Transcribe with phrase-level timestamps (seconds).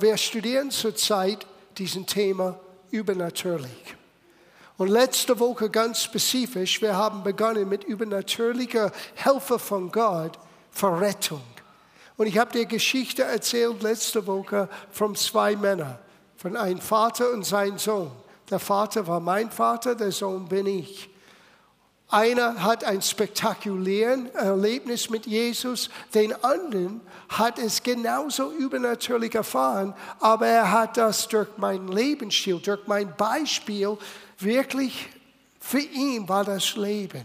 [0.00, 2.58] Wir studieren zurzeit diesen Thema
[2.90, 3.96] übernatürlich.
[4.78, 10.38] Und letzte Woche ganz spezifisch, wir haben begonnen mit übernatürlicher Hilfe von Gott
[10.70, 11.42] für Rettung.
[12.16, 15.98] Und ich habe dir Geschichte erzählt letzte Woche von zwei Männern,
[16.36, 18.10] von einem Vater und seinem Sohn.
[18.48, 21.09] Der Vater war mein Vater, der Sohn bin ich.
[22.10, 30.48] Einer hat ein spektakuläres Erlebnis mit Jesus, den anderen hat es genauso übernatürlich erfahren, aber
[30.48, 33.96] er hat das durch mein Lebensstil, durch mein Beispiel
[34.38, 35.08] wirklich
[35.60, 37.24] für ihn war das Leben.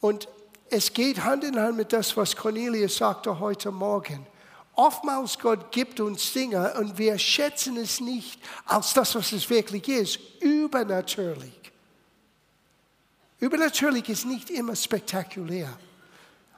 [0.00, 0.28] Und
[0.68, 4.26] es geht Hand in Hand mit das, was Cornelius sagte heute Morgen.
[4.74, 9.88] Oftmals Gott gibt uns Dinge und wir schätzen es nicht als das, was es wirklich
[9.88, 11.63] ist, übernatürlich.
[13.44, 15.68] Übernatürlich ist nicht immer spektakulär,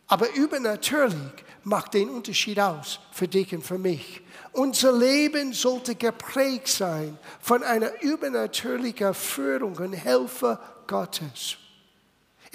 [0.07, 1.17] aber übernatürlich
[1.65, 4.23] macht den Unterschied aus für dich und für mich.
[4.53, 11.57] Unser Leben sollte geprägt sein von einer übernatürlichen Führung und Hilfe Gottes.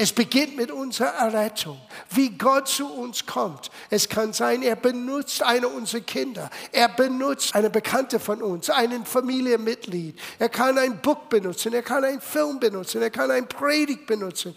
[0.01, 3.69] Es beginnt mit unserer Errettung, wie Gott zu uns kommt.
[3.91, 9.05] Es kann sein, er benutzt eine unserer Kinder, er benutzt eine Bekannte von uns, einen
[9.05, 10.19] Familienmitglied.
[10.39, 14.55] Er kann ein Buch benutzen, er kann einen Film benutzen, er kann ein Predigt benutzen.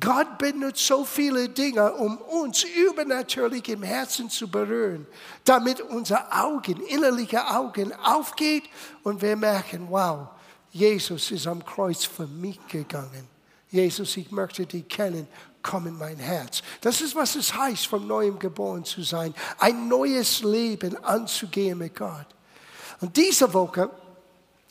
[0.00, 5.06] Gott benutzt so viele Dinge, um uns übernatürlich im Herzen zu berühren,
[5.44, 8.64] damit unsere Augen, innerliche Augen aufgeht
[9.02, 10.28] und wir merken, wow,
[10.70, 13.35] Jesus ist am Kreuz für mich gegangen.
[13.70, 15.26] Jesus, ich möchte dich kennen,
[15.62, 16.62] komm in mein Herz.
[16.80, 21.96] Das ist, was es heißt, vom Neuem geboren zu sein, ein neues Leben anzugehen mit
[21.96, 22.26] Gott.
[23.00, 23.90] Und diese Woche,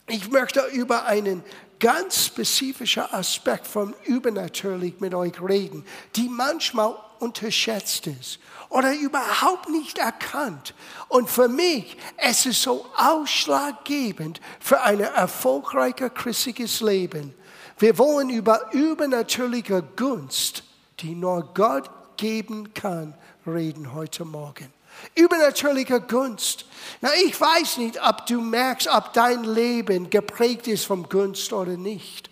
[0.07, 1.43] ich möchte über einen
[1.79, 9.97] ganz spezifischen Aspekt von Übernatürlich mit euch reden, die manchmal unterschätzt ist oder überhaupt nicht
[9.97, 10.73] erkannt.
[11.09, 17.33] Und für mich, es ist so ausschlaggebend für ein erfolgreiches christliches Leben
[17.77, 20.63] wir wollen über übernatürliche Gunst,
[20.99, 23.13] die nur Gott geben kann,
[23.45, 24.71] reden heute Morgen.
[25.13, 26.65] Übernatürliche Gunst.
[27.01, 31.75] Na, ich weiß nicht, ob du merkst, ob dein Leben geprägt ist vom Gunst oder
[31.75, 32.29] nicht.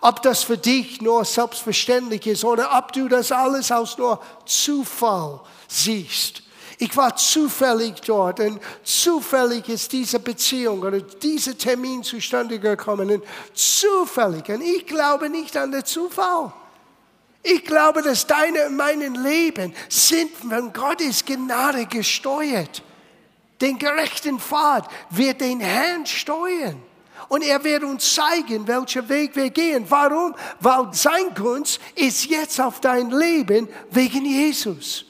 [0.00, 5.40] Ob das für dich nur selbstverständlich ist oder ob du das alles aus nur Zufall
[5.68, 6.42] siehst.
[6.82, 13.08] Ich war zufällig dort und zufällig ist diese Beziehung oder dieser Termin zustande gekommen.
[13.08, 14.48] Und zufällig.
[14.48, 16.52] Und ich glaube nicht an den Zufall.
[17.40, 22.82] Ich glaube, dass deine und mein Leben sind von Gottes Gnade gesteuert.
[23.60, 26.82] Den gerechten Pfad wird den Herrn steuern.
[27.28, 29.86] Und er wird uns zeigen, welchen Weg wir gehen.
[29.88, 30.34] Warum?
[30.58, 35.04] Weil sein Gunst ist jetzt auf dein Leben wegen Jesus.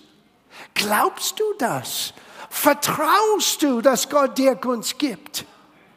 [0.75, 2.12] Glaubst du das?
[2.50, 5.44] Vertraust du, dass Gott dir Gunst gibt?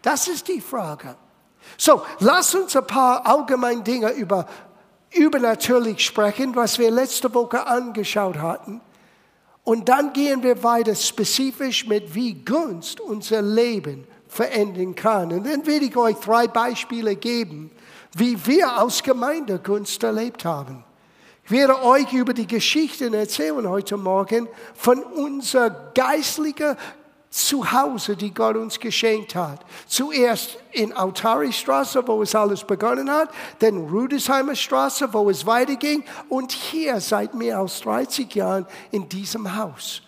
[0.01, 1.15] Das ist die Frage.
[1.77, 4.47] So, lass uns ein paar allgemeine Dinge über
[5.11, 8.81] übernatürlich sprechen, was wir letzte Woche angeschaut hatten.
[9.63, 15.31] Und dann gehen wir weiter spezifisch mit, wie Gunst unser Leben verändern kann.
[15.31, 17.71] Und dann werde ich euch drei Beispiele geben,
[18.15, 20.83] wie wir als Gemeinde Gunst erlebt haben.
[21.45, 26.75] Ich werde euch über die Geschichten erzählen heute Morgen von unser geistlicher
[27.29, 29.63] Zuhause, die Gott uns geschenkt hat.
[29.85, 33.29] Zuerst in Autari-Straße, wo es alles begonnen hat,
[33.59, 39.55] dann Rudesheimer Straße, wo es weiterging und hier seit mehr als 30 Jahren in diesem
[39.55, 40.01] Haus.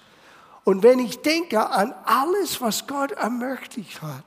[0.64, 4.24] Und wenn ich denke an alles, was Gott ermöglicht hat,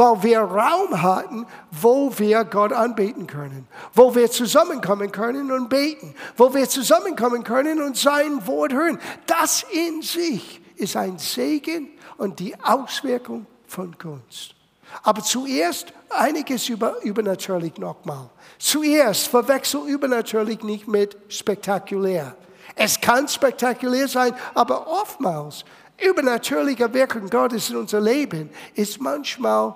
[0.00, 6.14] weil wir Raum hatten, wo wir Gott anbeten können, wo wir zusammenkommen können und beten,
[6.38, 8.98] wo wir zusammenkommen können und sein Wort hören.
[9.26, 14.54] Das in sich ist ein Segen und die Auswirkung von Kunst.
[15.02, 18.30] Aber zuerst einiges über übernatürlich nochmal.
[18.58, 22.34] Zuerst verwechsel übernatürlich nicht mit spektakulär.
[22.74, 25.66] Es kann spektakulär sein, aber oftmals
[25.98, 29.74] übernatürliche Wirkung Gottes in unser Leben ist manchmal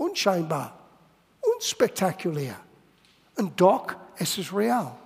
[0.00, 0.72] unscheinbar,
[1.40, 2.56] unspektakulär.
[3.36, 4.96] Und doch, es ist real.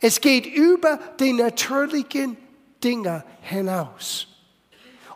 [0.00, 2.36] Es geht über die natürlichen
[2.82, 4.26] Dinge hinaus.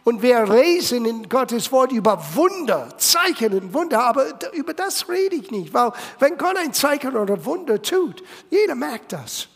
[0.05, 5.37] Und wir lesen in Gottes Wort über Wunder, Zeichen und Wunder, aber über das rede
[5.37, 9.49] ich nicht, weil wenn Gott ein Zeichen oder Wunder tut, jeder merkt das.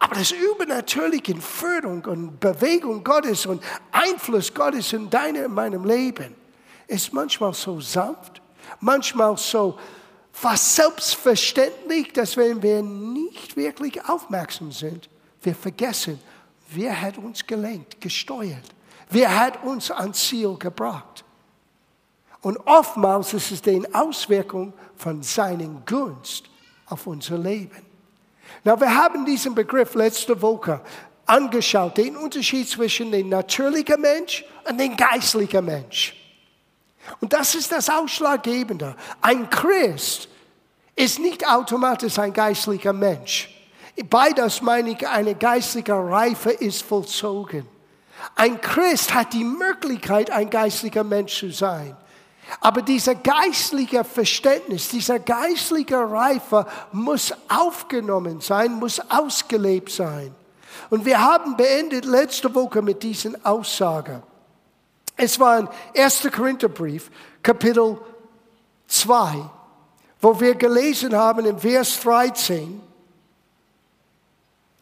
[0.00, 3.62] Aber das übernatürliche Förderung und Bewegung Gottes und
[3.92, 6.34] Einfluss Gottes in deinem und meinem Leben
[6.88, 8.42] ist manchmal so sanft,
[8.80, 9.78] manchmal so
[10.32, 15.08] fast selbstverständlich, dass wenn wir nicht wirklich aufmerksam sind,
[15.42, 16.20] wir vergessen,
[16.68, 18.64] wer hat uns gelenkt, gesteuert.
[19.08, 21.24] Wer hat uns ans Ziel gebracht?
[22.42, 26.44] Und oftmals ist es die Auswirkung von seinen Gunst
[26.86, 27.82] auf unser Leben.
[28.62, 30.80] Na, wir haben diesen Begriff letzte Woche
[31.24, 36.14] angeschaut, den Unterschied zwischen dem natürlichen Mensch und dem geistlichen Mensch.
[37.20, 38.96] Und das ist das Ausschlaggebende.
[39.20, 40.28] Ein Christ
[40.94, 43.52] ist nicht automatisch ein geistlicher Mensch.
[44.10, 47.66] Beides meine ich, eine geistliche Reife ist vollzogen.
[48.34, 51.96] Ein Christ hat die Möglichkeit, ein geistlicher Mensch zu sein.
[52.60, 60.34] Aber dieser geistliche Verständnis, dieser geistliche Reife muss aufgenommen sein, muss ausgelebt sein.
[60.90, 64.22] Und wir haben beendet letzte Woche mit diesen Aussagen.
[65.16, 66.28] Es war ein 1.
[66.34, 67.10] Korintherbrief,
[67.42, 67.98] Kapitel
[68.88, 69.50] 2,
[70.20, 72.82] wo wir gelesen haben im Vers 13,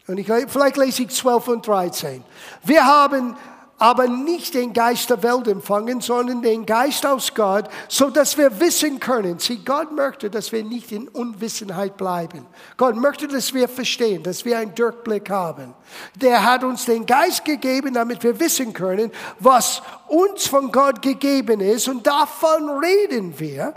[0.07, 2.23] und ich, vielleicht lese ich 12 und 13.
[2.63, 3.37] Wir haben
[3.79, 8.61] aber nicht den Geist der Welt empfangen, sondern den Geist aus Gott, so dass wir
[8.61, 9.39] wissen können.
[9.39, 12.47] Sieh, Gott möchte, dass wir nicht in Unwissenheit bleiben.
[12.77, 15.75] Gott möchte, dass wir verstehen, dass wir einen Durchblick haben.
[16.15, 19.11] Der hat uns den Geist gegeben, damit wir wissen können,
[19.41, 21.89] was uns von Gott gegeben ist.
[21.89, 23.75] Und davon reden wir.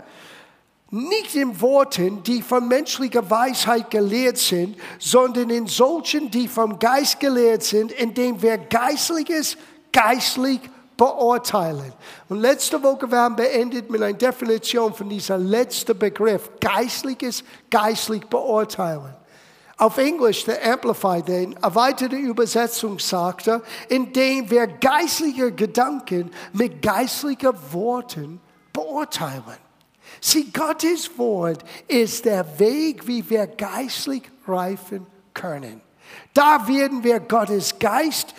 [0.90, 7.20] Nicht in Worten, die von menschlicher Weisheit gelehrt sind, sondern in solchen, die vom Geist
[7.20, 9.58] gelehrt sind, indem wir Geistliches
[9.98, 10.60] geistlich
[10.96, 11.92] beurteilen.
[12.28, 19.14] Und letzte Woche wir beendet mit einer Definition von dieser letzten Begriff, geistliches, geistlich beurteilen.
[19.76, 28.40] Auf Englisch, der Amplified, der erweiterte Übersetzung sagte, indem wir geistliche Gedanken mit geistlichen Worten
[28.72, 29.58] beurteilen.
[30.20, 35.80] Sieh, Gottes Wort ist der Weg, wie wir geistlich reifen können.
[36.34, 38.34] Da werden wir Gottes Geist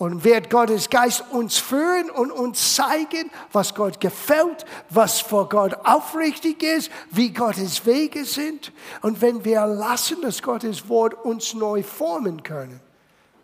[0.00, 5.74] und wird Gottes Geist uns führen und uns zeigen, was Gott gefällt, was vor Gott
[5.84, 8.72] aufrichtig ist, wie Gottes Wege sind.
[9.02, 12.80] Und wenn wir lassen, dass Gottes Wort uns neu formen können,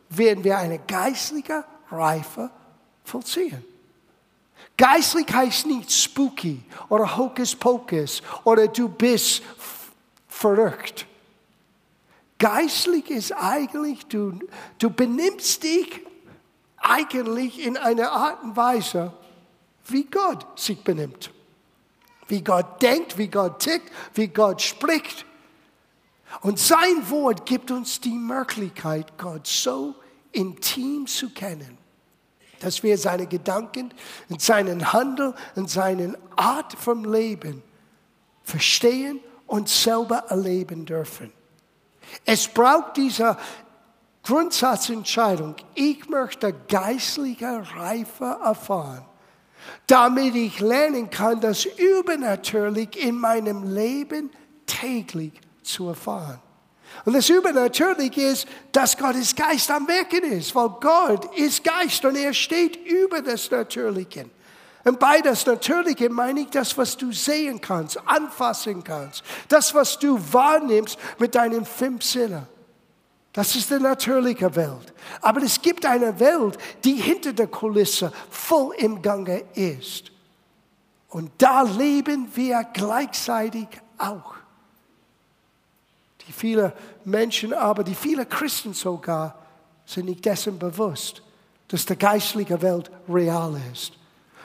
[0.08, 2.50] werden wir eine geistliche Reife
[3.04, 3.62] vollziehen.
[4.78, 9.42] Geistlich heißt nicht spooky oder Hokus Pokus oder du bist
[10.26, 11.04] verrückt.
[12.38, 14.38] Geistlich ist eigentlich, du,
[14.78, 16.00] du benimmst dich
[16.78, 19.12] eigentlich in einer Art und Weise,
[19.86, 21.30] wie Gott sich benimmt.
[22.28, 25.24] Wie Gott denkt, wie Gott tickt, wie Gott spricht.
[26.40, 29.94] Und sein Wort gibt uns die Möglichkeit, Gott so
[30.32, 31.78] intim zu kennen,
[32.60, 33.94] dass wir seine Gedanken
[34.28, 37.62] und seinen Handel und seine Art vom Leben
[38.42, 41.32] verstehen und selber erleben dürfen.
[42.24, 43.38] Es braucht dieser
[44.26, 45.54] Grundsatzentscheidung.
[45.74, 49.04] Ich möchte geistliche Reife erfahren,
[49.86, 54.30] damit ich lernen kann, das übernatürlich in meinem Leben
[54.66, 55.32] täglich
[55.62, 56.40] zu erfahren.
[57.04, 62.16] Und das Übernatürliche ist, dass Gottes Geist am Wirken ist, weil Gott ist Geist und
[62.16, 64.26] er steht über das Natürliche.
[64.84, 69.98] Und bei das Natürliche meine ich das, was du sehen kannst, anfassen kannst, das, was
[69.98, 72.46] du wahrnimmst mit deinen fünf Sinnen.
[73.36, 74.94] Das ist die natürliche Welt.
[75.20, 80.10] Aber es gibt eine Welt, die hinter der Kulisse voll im Gange ist.
[81.10, 84.36] Und da leben wir gleichzeitig auch.
[86.26, 86.72] Die viele
[87.04, 89.38] Menschen aber, die viele Christen sogar,
[89.84, 91.20] sind nicht dessen bewusst,
[91.68, 93.92] dass die geistliche Welt real ist.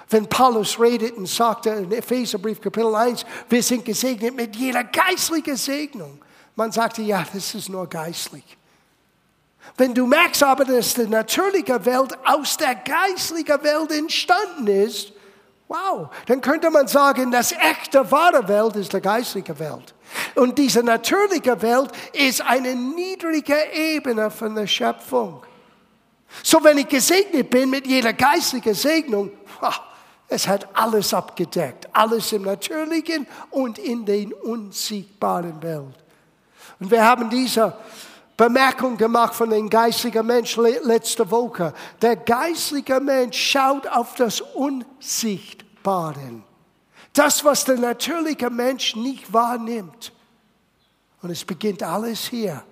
[0.10, 5.56] Wenn Paulus redet und sagt in Epheserbrief Kapitel 1, wir sind gesegnet mit jeder geistlichen
[5.56, 6.20] Segnung.
[6.58, 8.58] Man sagte, ja, das ist nur geistlich.
[9.78, 15.14] Wenn du merkst aber, dass die natürliche Welt aus der geistlichen Welt entstanden ist,
[15.68, 19.94] wow, dann könnte man sagen, das echte, wahre Welt ist die geistliche Welt.
[20.36, 25.42] Und diese natürliche Welt ist eine niedrige Ebene von der Schöpfung.
[26.44, 29.32] So, wenn ich gesegnet bin mit jeder geistlichen Segnung,
[30.28, 35.96] es hat alles abgedeckt, alles im Natürlichen und in den unsichtbaren Welt.
[36.80, 37.74] Und wir haben diese
[38.42, 41.76] Bemerkung gemacht von dem geistlichen Mensch letzte Woche.
[42.02, 46.42] Der geistliche Mensch schaut auf das Unsichtbare.
[47.14, 50.12] Das, was der natürliche Mensch nicht wahrnimmt.
[51.22, 52.64] Und es beginnt alles hier.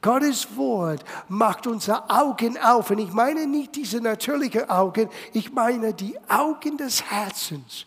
[0.00, 2.90] Gottes Wort macht unsere Augen auf.
[2.90, 7.84] Und ich meine nicht diese natürlichen Augen, ich meine die Augen des Herzens,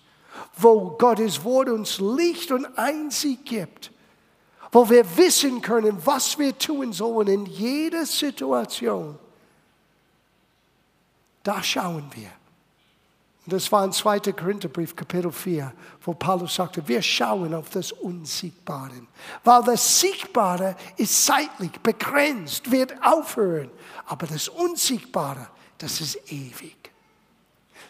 [0.56, 3.93] wo Gottes Wort uns Licht und Einsicht gibt
[4.74, 9.18] wo wir wissen können, was wir tun sollen in jeder Situation.
[11.44, 12.32] Da schauen wir.
[13.46, 14.20] Und das war ein 2.
[14.32, 19.06] Korintherbrief, Kapitel 4, wo Paulus sagte, wir schauen auf das Unsiegbare.
[19.44, 23.70] Weil das Siegbare ist zeitlich begrenzt, wird aufhören.
[24.08, 26.77] Aber das Unsiegbare, das ist ewig.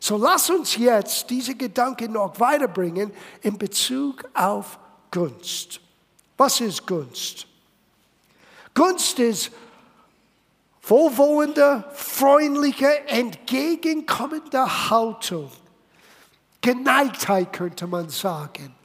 [0.01, 4.77] So lass uns jetzt diese Gedanken noch weiterbringen in Bezug auf
[5.11, 5.82] Gunst.
[6.37, 7.47] Was ist Gunst?
[8.73, 9.51] Gunst ist
[10.81, 15.51] wohlwollende, freundliche, entgegenkommende Haltung.
[16.61, 18.75] Geneigtheit könnte man sagen.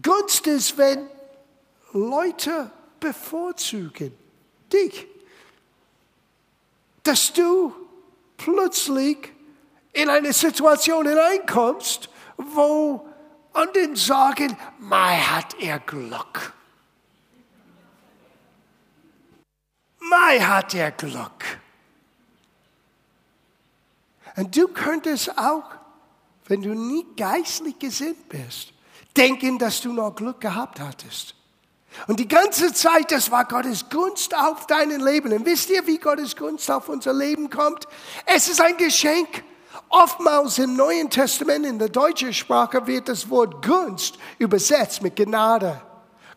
[0.00, 1.08] Gunst ist, wenn
[1.92, 2.70] Leute
[3.00, 4.16] bevorzugen
[4.72, 5.06] dich,
[7.02, 7.74] dass du
[8.36, 9.32] plötzlich
[9.92, 13.06] in eine Situation hineinkommst, wo
[13.52, 16.52] anderen sagen, Mai hat er Glück.
[19.98, 21.44] Mai hat er Glück.
[24.36, 25.64] Und du könntest auch,
[26.46, 28.72] wenn du nie geistlich gesinnt bist,
[29.16, 31.34] denken, dass du noch Glück gehabt hattest.
[32.06, 35.32] Und die ganze Zeit, das war Gottes Gunst auf dein Leben.
[35.32, 37.86] Und wisst ihr, wie Gottes Gunst auf unser Leben kommt?
[38.26, 39.44] Es ist ein Geschenk.
[39.90, 45.82] Oftmals im Neuen Testament in der deutschen Sprache wird das Wort Gunst übersetzt mit Gnade.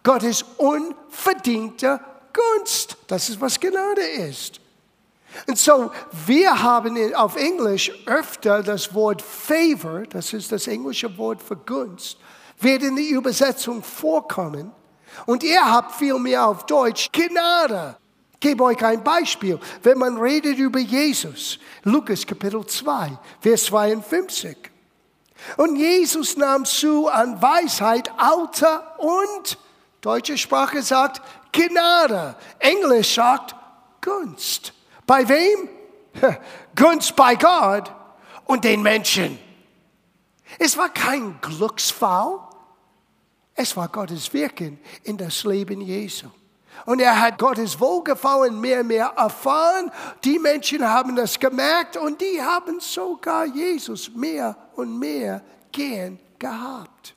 [0.01, 1.99] Gottes unverdiente
[2.33, 2.97] Gunst.
[3.07, 4.59] Das ist, was Gnade ist.
[5.47, 5.91] Und so,
[6.25, 12.17] wir haben auf Englisch öfter das Wort favor, das ist das englische Wort für Gunst,
[12.59, 14.71] wird in der Übersetzung vorkommen.
[15.27, 17.97] Und ihr habt vielmehr auf Deutsch Gnade.
[18.43, 19.57] Gebe euch ein Beispiel.
[19.83, 24.57] Wenn man redet über Jesus, Lukas Kapitel 2, Vers 52.
[25.55, 29.57] Und Jesus nahm zu an Weisheit, Alter und,
[30.01, 31.21] deutsche Sprache sagt,
[31.53, 32.35] Gnade.
[32.59, 33.55] Englisch sagt
[34.01, 34.73] Gunst.
[35.07, 35.69] Bei wem?
[36.75, 37.95] Gunst bei Gott
[38.43, 39.39] und den Menschen.
[40.59, 42.41] Es war kein Glücksfall.
[43.55, 46.27] Es war Gottes Wirken in das Leben Jesu.
[46.85, 49.91] Und er hat Gottes Wohlgefallen mehr und mehr erfahren.
[50.23, 57.15] Die Menschen haben das gemerkt und die haben sogar Jesus mehr und mehr gern gehabt.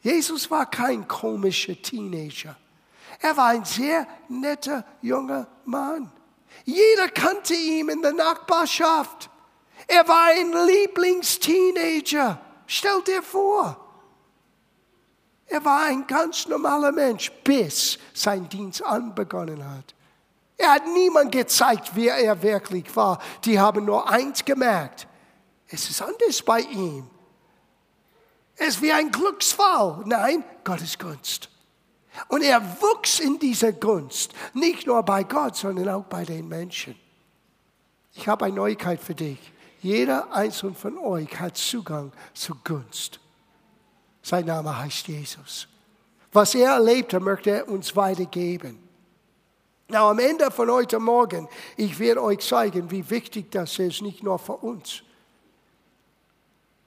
[0.00, 2.56] Jesus war kein komischer Teenager.
[3.20, 6.10] Er war ein sehr netter junger Mann.
[6.64, 9.30] Jeder kannte ihn in der Nachbarschaft.
[9.86, 12.40] Er war ein Lieblingsteenager.
[12.66, 13.81] Stell dir vor.
[15.46, 19.94] Er war ein ganz normaler Mensch, bis sein Dienst anbegonnen hat.
[20.56, 23.18] Er hat niemand gezeigt, wer er wirklich war.
[23.44, 25.06] Die haben nur eins gemerkt.
[25.68, 27.08] Es ist anders bei ihm.
[28.56, 30.02] Es ist wie ein Glücksfall.
[30.04, 31.48] Nein, Gottes Gunst.
[32.28, 36.94] Und er wuchs in dieser Gunst, nicht nur bei Gott, sondern auch bei den Menschen.
[38.14, 39.38] Ich habe eine Neuigkeit für dich.
[39.80, 43.18] Jeder einzelne von euch hat Zugang zu Gunst.
[44.22, 45.68] Sein Name heißt Jesus.
[46.32, 48.78] Was er erlebte, möchte er uns weitergeben.
[49.88, 54.22] Na, am Ende von heute Morgen, ich werde euch zeigen, wie wichtig das ist, nicht
[54.22, 55.02] nur für uns.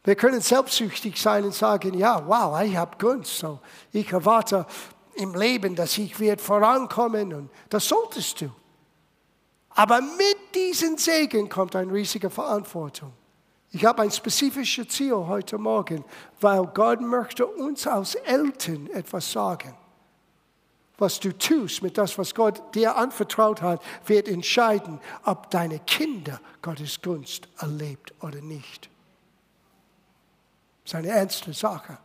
[0.04, 3.40] Wir können selbstsüchtig sein und sagen, ja, wow, ich habe Gunst.
[3.40, 3.60] So,
[3.92, 4.66] ich erwarte
[5.16, 8.50] im Leben, dass ich werde vorankommen und das solltest du.
[9.70, 13.14] Aber mit diesen Segen kommt eine riesige Verantwortung.
[13.76, 16.06] Ich habe ein spezifisches Ziel heute Morgen,
[16.40, 19.76] weil Gott möchte uns als Eltern etwas sagen.
[20.98, 26.40] Was du tust mit das, was Gott dir anvertraut hat, wird entscheiden, ob deine Kinder
[26.62, 28.90] Gottes Gunst erlebt oder nicht.
[30.86, 31.98] Das ist eine ernste Sache.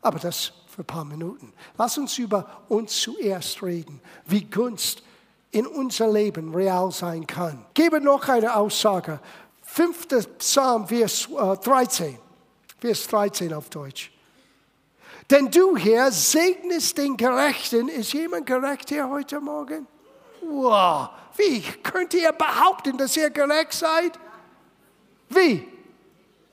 [0.00, 1.52] Aber das für ein paar Minuten.
[1.76, 5.02] Lass uns über uns zuerst reden, wie Gunst
[5.50, 7.66] in unser Leben real sein kann.
[7.74, 9.20] Gebe noch eine Aussage.
[9.72, 12.14] Fünfter Psalm, Vers 13.
[12.14, 12.18] Äh,
[12.78, 14.10] Vers 13 auf Deutsch.
[15.30, 17.88] Denn du, Herr, segnest den Gerechten.
[17.88, 19.86] Ist jemand gerecht hier heute Morgen?
[20.42, 21.10] Wow.
[21.36, 24.18] Wie könnt ihr behaupten, dass ihr gerecht seid?
[25.30, 25.66] Wie?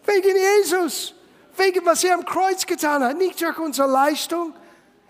[0.05, 1.13] Wegen Jesus
[1.59, 4.53] wegen was er am Kreuz getan hat, nicht durch unsere Leistung.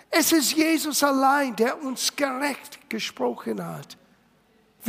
[0.09, 3.95] Es ist Jesus allein, der uns gerecht gesprochen hat.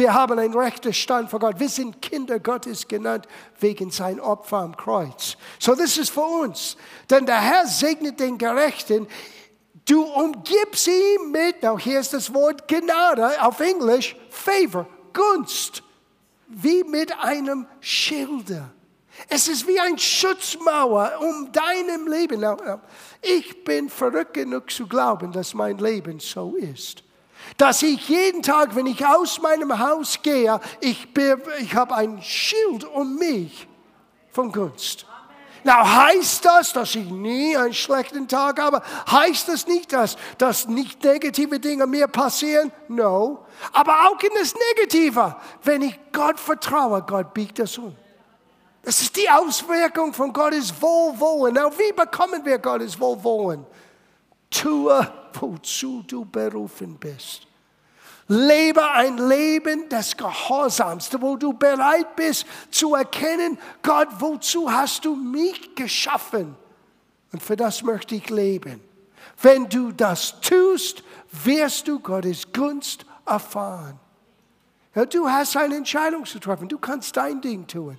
[0.00, 1.60] Wir haben einen rechten Stand vor Gott.
[1.60, 3.28] Wir sind Kinder Gottes genannt
[3.58, 5.36] wegen sein Opfer am Kreuz.
[5.58, 6.78] So, das ist für uns.
[7.10, 9.06] Denn der Herr segnet den Gerechten.
[9.84, 15.82] Du umgibst ihn mit, now hier ist das Wort Gnade auf Englisch, Favor, Gunst,
[16.48, 18.70] wie mit einem Schilde.
[19.28, 22.42] Es ist wie ein Schutzmauer um deinem Leben.
[23.20, 27.02] Ich bin verrückt genug zu glauben, dass mein Leben so ist.
[27.56, 31.08] Dass ich jeden Tag, wenn ich aus meinem Haus gehe, ich,
[31.60, 33.66] ich habe ein Schild um mich
[34.30, 35.06] von Gunst.
[35.62, 38.82] Na, heißt das, dass ich nie einen schlechten Tag habe?
[39.10, 42.72] Heißt das nicht, dass, dass nicht negative Dinge mir passieren?
[42.88, 43.44] No.
[43.72, 45.36] Aber auch in das Negative.
[45.62, 47.94] Wenn ich Gott vertraue, Gott biegt das um.
[48.82, 51.54] Das ist die Auswirkung von Gottes Wohlwollen.
[51.54, 53.66] Now, wie bekommen wir Gottes Wohlwollen?
[54.50, 57.46] Tue, wozu du berufen bist.
[58.28, 65.16] Lebe ein Leben des Gehorsams, wo du bereit bist zu erkennen, Gott, wozu hast du
[65.16, 66.54] mich geschaffen?
[67.32, 68.80] Und für das möchte ich leben.
[69.42, 71.02] Wenn du das tust,
[71.32, 73.98] wirst du Gottes Gunst erfahren.
[75.10, 76.68] Du hast eine Entscheidung zu treffen.
[76.68, 77.96] Du kannst dein Ding tun.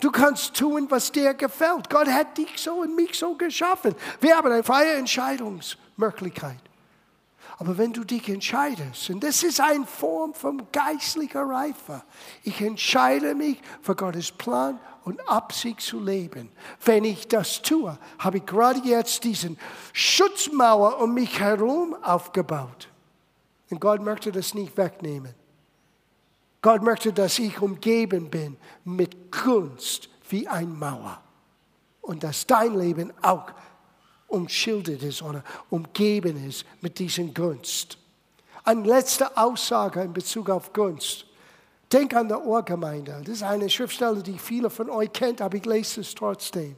[0.00, 1.90] Du kannst tun, was dir gefällt.
[1.90, 3.94] Gott hat dich so und mich so geschaffen.
[4.20, 6.60] Wir haben eine freie Entscheidungsmöglichkeit.
[7.58, 12.02] Aber wenn du dich entscheidest, und das ist eine Form von geistlicher Reife,
[12.42, 16.50] ich entscheide mich für Gottes Plan und Absicht zu leben.
[16.82, 19.58] Wenn ich das tue, habe ich gerade jetzt diesen
[19.92, 22.88] Schutzmauer um mich herum aufgebaut.
[23.68, 25.34] Und Gott möchte das nicht wegnehmen.
[26.62, 31.20] Gott möchte, dass ich umgeben bin mit Gunst wie ein Mauer.
[32.02, 33.50] Und dass dein Leben auch
[34.28, 37.98] umschildert ist oder umgeben ist mit diesen Gunst.
[38.64, 41.26] Eine letzte Aussage in Bezug auf Gunst.
[41.92, 43.20] Denk an die Ohrgemeinde.
[43.24, 46.76] Das ist eine Schriftstelle, die viele von euch kennt, aber ich lese es trotzdem.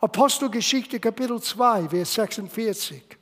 [0.00, 3.19] Apostelgeschichte Kapitel 2, Vers 46.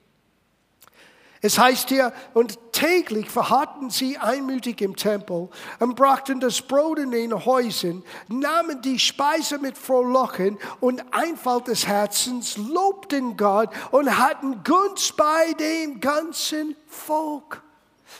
[1.41, 7.13] Es heißt hier, und täglich verharrten sie einmütig im Tempel und brachten das Brot in
[7.13, 14.65] den Häusern, nahmen die Speise mit Frohlocken und Einfalt des Herzens, lobten Gott und hatten
[14.65, 17.63] Gunst bei dem ganzen Volk.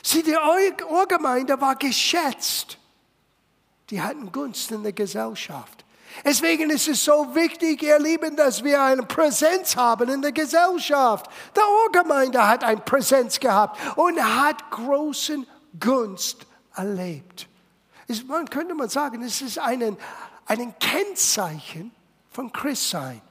[0.01, 0.37] Sieh, die
[0.89, 2.77] Urgemeinde war geschätzt.
[3.89, 5.78] Die hatten Gunst in der Gesellschaft.
[6.25, 11.29] Deswegen ist es so wichtig, ihr Lieben, dass wir eine Präsenz haben in der Gesellschaft.
[11.55, 15.45] Der Urgemeinde hat eine Präsenz gehabt und hat großen
[15.79, 17.47] Gunst erlebt.
[18.27, 19.97] Man könnte man sagen, es ist ein,
[20.45, 21.91] ein Kennzeichen
[22.31, 23.21] von Christsein.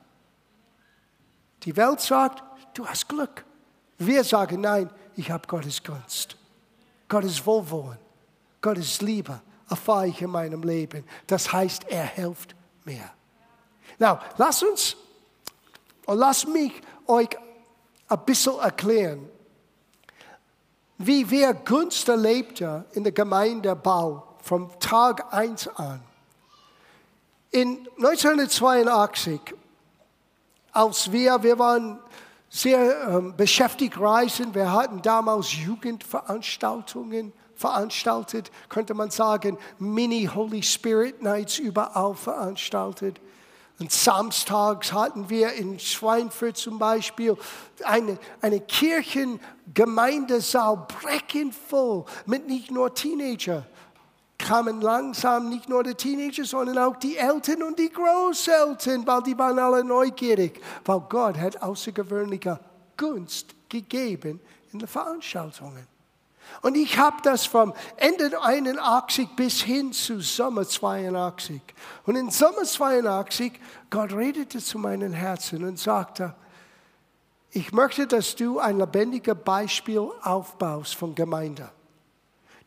[1.65, 2.43] Die Welt sagt,
[2.75, 3.45] du hast Glück.
[3.99, 6.37] Wir sagen, nein, ich habe Gottes Gunst.
[7.09, 7.99] Gottes Wohlwollen,
[8.61, 11.05] Gottes Liebe erfahre ich in meinem Leben.
[11.27, 12.55] Das heißt, er hilft
[12.89, 13.11] mehr.
[13.99, 14.97] Now, lass uns,
[16.07, 16.73] und lass mich
[17.07, 17.29] euch
[18.09, 19.29] ein bisschen erklären,
[20.97, 26.03] wie wir Gunst erlebte in der Gemeindebau vom Tag 1 an.
[27.51, 29.41] In 1982,
[30.73, 31.99] als wir, wir waren
[32.49, 41.59] sehr ähm, beschäftigt reisen, wir hatten damals Jugendveranstaltungen veranstaltet, könnte man sagen, Mini-Holy Spirit Nights
[41.59, 43.21] überall veranstaltet.
[43.81, 47.37] Und samstags hatten wir in Schweinfurt zum Beispiel
[47.85, 53.67] eine, eine Kirchengemeindesaal breckend voll mit nicht nur Teenager.
[54.37, 59.37] Kamen langsam nicht nur die Teenager, sondern auch die Eltern und die Großeltern, weil die
[59.37, 62.61] waren alle neugierig, weil Gott hat außergewöhnliche
[62.97, 64.41] Gunst gegeben
[64.73, 65.98] in den Veranstaltungen.
[66.63, 71.61] Und ich habe das vom Ende 81 bis hin zu Sommer 82.
[72.05, 73.53] Und in Sommer 82,
[73.91, 76.35] Gott redete zu meinem Herzen und sagte,
[77.51, 81.71] ich möchte, dass du ein lebendiges Beispiel aufbaust von Gemeinde.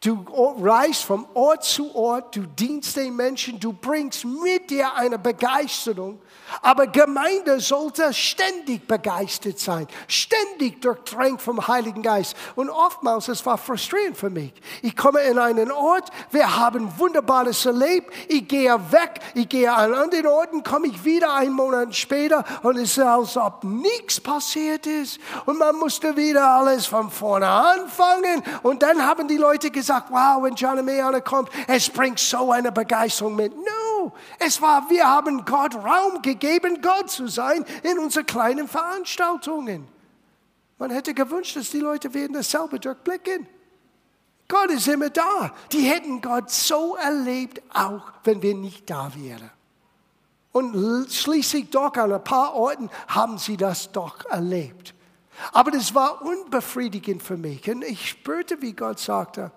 [0.04, 0.26] Du
[0.60, 6.20] reist von Ort zu Ort, du dienst den Menschen, du bringst mit dir eine Begeisterung.
[6.64, 12.36] Aber Gemeinde sollte ständig begeistert sein, ständig durchdrängt vom Heiligen Geist.
[12.56, 14.52] Und oftmals, es war frustrierend für mich.
[14.82, 19.94] Ich komme in einen Ort, wir haben Wunderbares erlebt, ich gehe weg, ich gehe an
[19.94, 24.88] anderen Orten, komme ich wieder einen Monat später und es ist, als ob nichts passiert
[24.88, 25.20] ist.
[25.46, 28.42] Und man musste wieder alles von vorne anfangen.
[28.64, 32.52] Und dann haben die Leute gesagt, sagt, wow, wenn John Mayana kommt, es bringt so
[32.52, 33.54] eine Begeisterung mit.
[33.56, 39.88] No, es war, wir haben Gott Raum gegeben, Gott zu sein in unseren kleinen Veranstaltungen.
[40.78, 43.48] Man hätte gewünscht, dass die Leute werden dasselbe durchblicken.
[44.48, 45.54] Gott ist immer da.
[45.72, 49.50] Die hätten Gott so erlebt, auch wenn wir nicht da wären.
[50.54, 54.94] Und schließlich doch an ein paar Orten haben sie das doch erlebt.
[55.52, 57.70] Aber das war unbefriedigend für mich.
[57.70, 59.52] Und ich spürte, wie Gott sagte,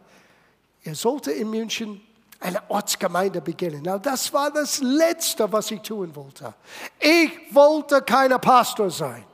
[0.84, 2.00] er sollte in München
[2.40, 3.82] eine Ortsgemeinde beginnen.
[3.84, 6.54] Na, das war das Letzte, was ich tun wollte.
[7.00, 9.24] Ich wollte kein Pastor sein.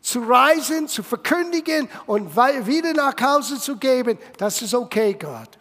[0.00, 5.58] zu reisen, zu verkündigen und wieder nach Hause zu geben, das ist okay, Gott.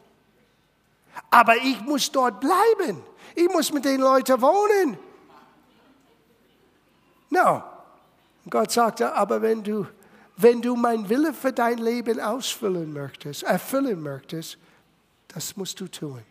[1.32, 3.02] Aber ich muss dort bleiben.
[3.36, 4.98] Ich muss mit den Leuten wohnen.
[7.30, 7.64] No.
[8.50, 9.88] Gott sagte, aber wenn du,
[10.36, 14.58] wenn du mein Wille für dein Leben ausfüllen möchtest, erfüllen möchtest,
[15.34, 16.22] das musst du tun.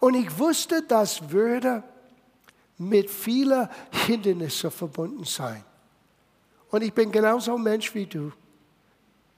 [0.00, 1.82] Und ich wusste, das würde
[2.78, 3.68] mit vielen
[4.06, 5.64] Hindernissen verbunden sein.
[6.70, 8.32] Und ich bin genauso ein Mensch wie du.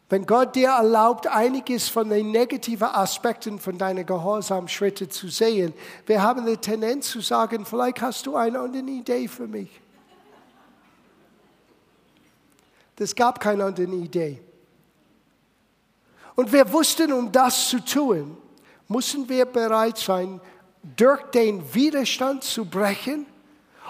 [0.09, 5.75] Wenn Gott dir erlaubt, einiges von den negativen Aspekten von deinen Gehorsamschritten zu sehen,
[6.07, 9.81] wir haben die Tendenz zu sagen, vielleicht hast du eine andere Idee für mich.
[12.99, 14.41] Es gab keine andere Idee.
[16.37, 18.37] Und wir wussten, um das zu tun,
[18.89, 20.41] müssen wir bereit sein,
[20.97, 23.27] durch den Widerstand zu brechen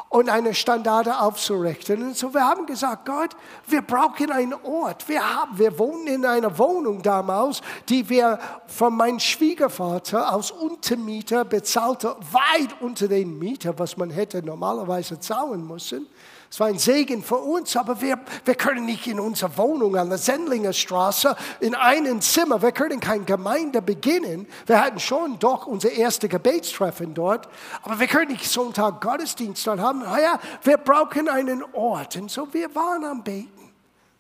[0.09, 2.03] und eine Standarde aufzurichten.
[2.03, 3.31] Und so, wir haben gesagt, Gott,
[3.67, 5.09] wir brauchen einen Ort.
[5.09, 11.45] Wir, haben, wir wohnen in einer Wohnung damals, die wir von meinem Schwiegervater aus Untermieter
[11.45, 16.07] bezahlte, weit unter den Mieter, was man hätte normalerweise zahlen müssen.
[16.51, 20.09] Es war ein Segen für uns, aber wir, wir können nicht in unserer Wohnung an
[20.09, 24.47] der Sendlinger Straße in einem Zimmer, wir können keine Gemeinde beginnen.
[24.67, 27.49] Wir hatten schon doch unser erstes Gebetstreffen dort,
[27.83, 30.03] aber wir können nicht Sonntag Gottesdienst dort haben.
[30.03, 32.17] Ja, wir brauchen einen Ort.
[32.17, 33.51] Und so, wir waren am Beten.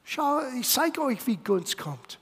[0.04, 2.18] Schau, ich zeige euch, wie Gunst kommt.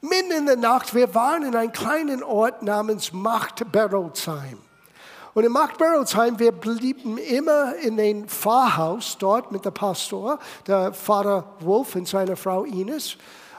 [0.00, 4.58] Mitten in der Nacht, wir waren in einem kleinen Ort namens Macht-Berolzheim.
[5.34, 11.44] Und in Machtberolsheim, wir blieben immer in dem Pfarrhaus dort mit dem Pastor, der Vater
[11.58, 13.16] Wolf und seine Frau Ines.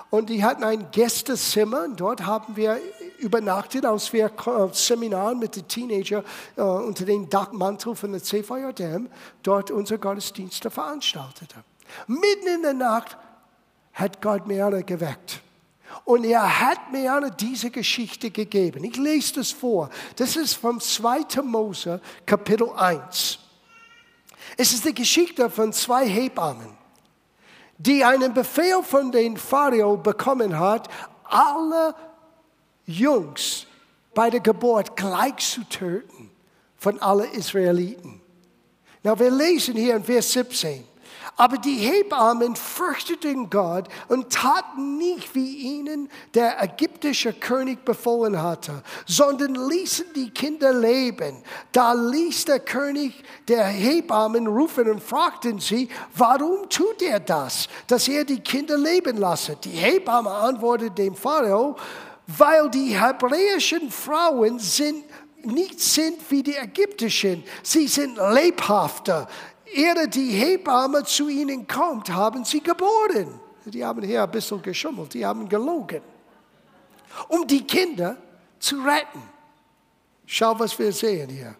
[0.10, 2.80] Und die hatten ein Gästezimmer dort haben wir
[3.18, 4.32] übernachtet, als wir
[4.72, 6.24] Seminaren mit den Teenagern
[6.56, 9.10] äh, unter dem Dachmantel von der CVJM
[9.44, 11.64] dort unsere Gottesdienste veranstalteten.
[12.08, 13.18] Mitten in der Nacht
[13.94, 15.42] hat Gott mir geweckt.
[16.04, 18.84] Und er hat mir diese Geschichte gegeben.
[18.84, 19.90] Ich lese das vor.
[20.16, 21.42] Das ist vom 2.
[21.44, 23.40] Mose, Kapitel 1.
[24.58, 26.78] Es ist die Geschichte von zwei Hebammen,
[27.78, 30.88] die einen Befehl von den Pharao bekommen hat,
[31.24, 31.96] alle
[32.86, 33.66] Jungs
[34.14, 36.32] bei der Geburt gleich zu töten
[36.78, 38.22] von allen Israeliten.
[39.04, 40.84] Na, wir lesen hier in Vers 17.
[41.38, 48.82] Aber die Hebammen fürchteten Gott und taten nicht, wie ihnen der ägyptische König befohlen hatte,
[49.06, 51.44] sondern ließen die Kinder leben.
[51.74, 58.08] Da ließ der König der Hebammen rufen und fragten sie, warum tut er das, dass
[58.08, 59.58] er die Kinder leben lasse?
[59.62, 61.76] Die Hebamme antwortete dem Pharao,
[62.28, 65.04] weil die hebräischen Frauen sind
[65.44, 67.44] nicht sind wie die ägyptischen.
[67.62, 69.28] Sie sind lebhafter,
[69.76, 73.40] ehe die Hebamme zu ihnen kommt, haben sie geboren.
[73.66, 76.02] Die haben hier ein bisschen geschummelt, die haben gelogen,
[77.28, 78.18] um die Kinder
[78.60, 79.22] zu retten.
[80.26, 81.56] Schau, was wir sehen hier.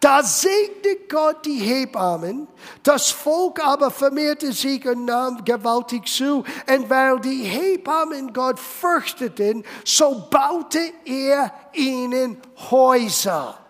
[0.00, 2.46] Da segnete Gott die Hebammen,
[2.82, 6.44] das Volk aber vermehrte sich und nahm gewaltig zu.
[6.68, 12.36] Und weil die Hebammen Gott fürchteten, so baute er ihnen
[12.70, 13.61] Häuser.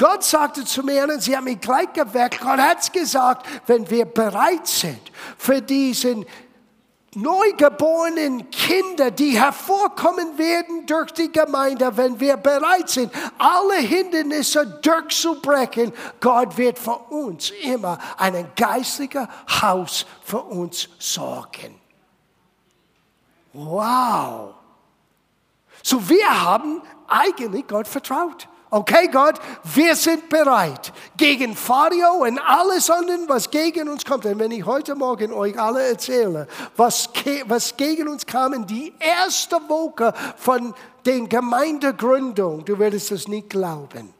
[0.00, 4.06] Gott sagte zu mir, und sie haben mich gleich geweckt, Gott hat gesagt, wenn wir
[4.06, 6.24] bereit sind für diesen
[7.14, 15.92] neugeborenen Kinder, die hervorkommen werden durch die Gemeinde, wenn wir bereit sind, alle Hindernisse durchzubrechen,
[16.18, 19.28] Gott wird für uns immer ein geistliches
[19.60, 21.78] Haus für uns sorgen.
[23.52, 24.54] Wow!
[25.82, 28.48] So wir haben eigentlich Gott vertraut.
[28.72, 29.40] Okay, Gott,
[29.74, 34.24] wir sind bereit gegen Pharao und alles andere, was gegen uns kommt.
[34.26, 37.08] Und wenn ich heute Morgen euch alle erzähle, was,
[37.46, 40.72] was gegen uns kam in die erste Woche von
[41.04, 44.14] den Gemeindegründung, du würdest es nicht glauben.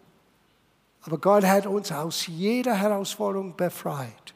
[1.03, 4.35] Aber Gott hat uns aus jeder Herausforderung befreit.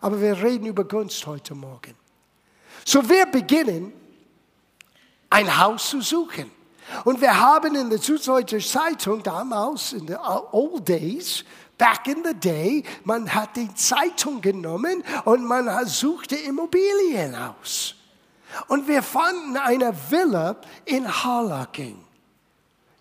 [0.00, 1.94] Aber wir reden über Gunst heute Morgen.
[2.84, 3.92] So wir beginnen,
[5.30, 6.50] ein Haus zu suchen.
[7.04, 11.44] Und wir haben in der Süddeutsche Zeitung damals, in den Old Days,
[11.76, 17.96] Back in the day, man hat die Zeitung genommen und man suchte Immobilien aus.
[18.68, 22.04] Und wir fanden eine Villa in Harlacking.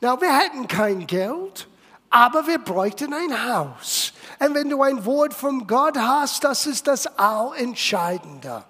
[0.02, 1.68] Na, wir hatten kein Geld,
[2.10, 4.12] aber wir bräuchten ein Haus.
[4.40, 8.64] Und wenn du ein Wort von Gott hast, das ist das Allentscheidende.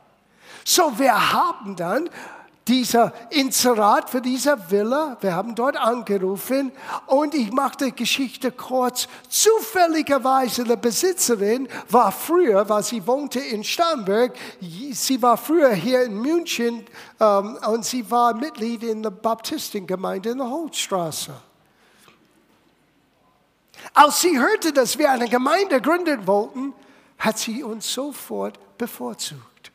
[0.65, 2.09] So, wir haben dann
[2.67, 5.17] dieser Inserat für diese Villa.
[5.19, 6.71] Wir haben dort angerufen
[7.07, 9.07] und ich mache die Geschichte kurz.
[9.27, 16.21] Zufälligerweise die Besitzerin war früher, weil sie wohnte in Starnberg, sie war früher hier in
[16.21, 16.85] München
[17.19, 21.33] ähm, und sie war Mitglied in der Baptistengemeinde in der Holzstraße.
[23.93, 26.73] Als sie hörte, dass wir eine Gemeinde gründen wollten,
[27.17, 29.71] hat sie uns sofort bevorzugt.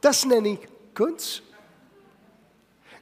[0.00, 0.58] Das nenne ich
[0.94, 1.42] Kunst.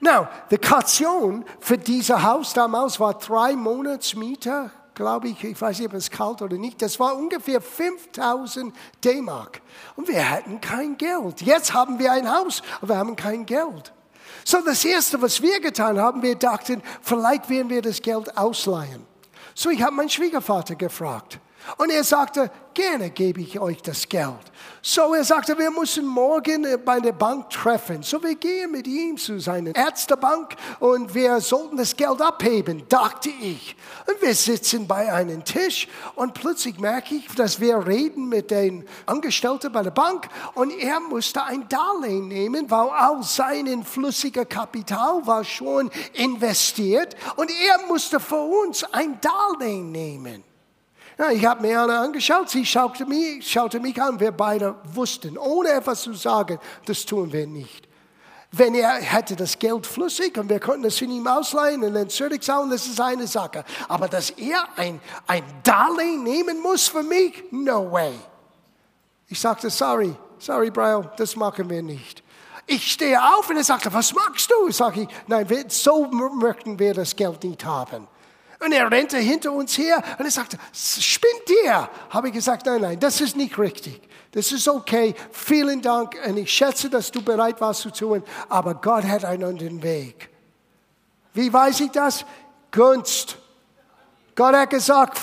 [0.04, 5.44] Now, die Kaution für dieses Haus damals war drei Monatsmiete, glaube ich.
[5.44, 6.82] Ich weiß nicht, ob es kalt oder nicht.
[6.82, 9.62] Das war ungefähr 5000 D-Mark.
[9.94, 11.42] Und wir hatten kein Geld.
[11.42, 13.92] Jetzt haben wir ein Haus, aber wir haben kein Geld.
[14.44, 19.06] So, das erste, was wir getan haben, wir dachten, vielleicht werden wir das Geld ausleihen.
[19.54, 21.38] So, ich habe meinen Schwiegervater gefragt.
[21.77, 24.53] Und er sagte, gerne gebe ich euch das Geld.
[24.81, 28.03] So er sagte, wir müssen morgen bei der Bank treffen.
[28.03, 33.29] So wir gehen mit ihm zu seiner Ärztebank und wir sollten das Geld abheben, dachte
[33.29, 33.77] ich.
[34.07, 38.87] Und wir sitzen bei einem Tisch und plötzlich merke ich, dass wir reden mit den
[39.07, 45.27] Angestellten bei der Bank und er musste ein Darlehen nehmen, weil all sein flüssiger Kapital
[45.27, 50.51] war schon investiert und er musste für uns ein Darlehen nehmen.
[51.22, 55.38] Ja, ich habe mir Anna angeschaut, sie schaute mich, schaute mich an, wir beide wussten,
[55.38, 57.87] ohne etwas zu sagen, das tun wir nicht.
[58.50, 62.08] Wenn er hätte das Geld flüssig und wir konnten es von ihm ausleihen und dann
[62.08, 63.64] zurückzahlen, das ist eine Sache.
[63.87, 68.14] Aber dass er ein, ein Darlehen nehmen muss für mich, no way.
[69.28, 72.20] Ich sagte, sorry, sorry, Brian, das machen wir nicht.
[72.66, 74.72] Ich stehe auf und er sagte, was machst du?
[74.72, 78.08] Sag ich, nein, so möchten wir das Geld nicht haben.
[78.64, 81.88] Und er rennte hinter uns her und er sagte, spinnt ihr?
[82.11, 84.01] Habe ich gesagt, nein, nein, das ist nicht richtig.
[84.33, 85.14] Das ist okay.
[85.31, 89.44] Vielen Dank und ich schätze, dass du bereit warst zu tun, aber Gott hat einen
[89.44, 90.31] anderen Weg.
[91.35, 92.25] Wie weiß ich das?
[92.70, 93.37] Gunst.
[94.35, 95.18] Gott hat gesagt,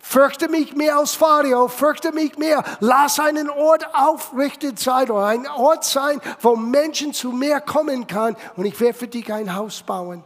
[0.00, 2.64] fürchte mich mehr als Phario, fürchte mich mehr.
[2.80, 8.36] Lass einen Ort aufrichtet sein oder ein Ort sein, wo Menschen zu mir kommen kann
[8.56, 10.24] und ich werde für dich ein Haus bauen.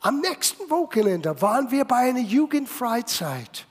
[0.00, 3.66] Am nächsten Wochenende waren wir bei einer Jugendfreizeit.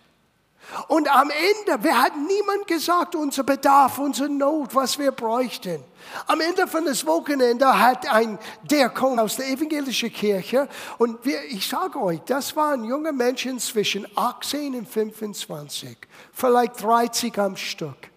[0.90, 5.82] Und am Ende, wir hatten niemand gesagt, unser Bedarf, unsere Not, was wir bräuchten.
[6.26, 11.68] Am Ende von das Wochenende hat ein Diakon aus der evangelischen Kirche, und wir, ich
[11.68, 15.98] sage euch, das waren junge Menschen zwischen 18 und 25,
[16.34, 18.12] vielleicht 30 am Stück.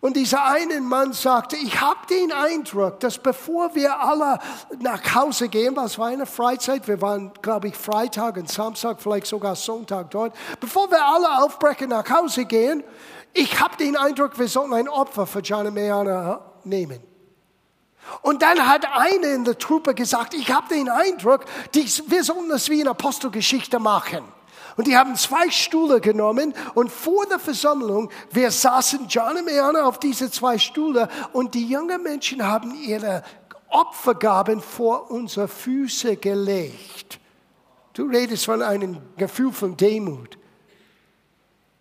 [0.00, 4.38] Und dieser eine Mann sagte, ich habe den Eindruck, dass bevor wir alle
[4.78, 9.26] nach Hause gehen, was war eine Freizeit, wir waren, glaube ich, Freitag und Samstag, vielleicht
[9.26, 12.84] sogar Sonntag dort, bevor wir alle aufbrechen nach Hause gehen,
[13.32, 17.00] ich habe den Eindruck, wir sollten ein Opfer für John Mayana nehmen.
[18.22, 22.68] Und dann hat einer in der Truppe gesagt, ich habe den Eindruck, wir sollten das
[22.68, 24.24] wie in Apostelgeschichte machen.
[24.78, 29.82] Und die haben zwei Stühle genommen und vor der Versammlung, wir saßen, John und Meana,
[29.82, 33.24] auf diese zwei Stühle und die jungen Menschen haben ihre
[33.70, 37.18] Opfergaben vor unsere Füße gelegt.
[37.92, 40.38] Du redest von einem Gefühl von Demut.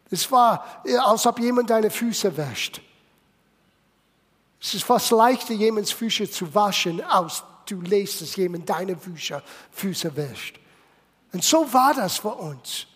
[0.09, 2.81] Es war, als ob jemand deine Füße wäscht.
[4.59, 9.43] Es ist fast leichter, jemands Füße zu waschen, als du lässt, dass jemand deine Füße,
[9.69, 10.59] Füße wäscht.
[11.33, 12.87] Und so war das für uns.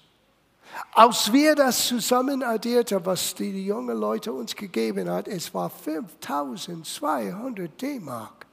[0.93, 7.81] Als wir das zusammen addierten, was die jungen Leute uns gegeben hat, es war 5200
[7.81, 8.45] D-Mark.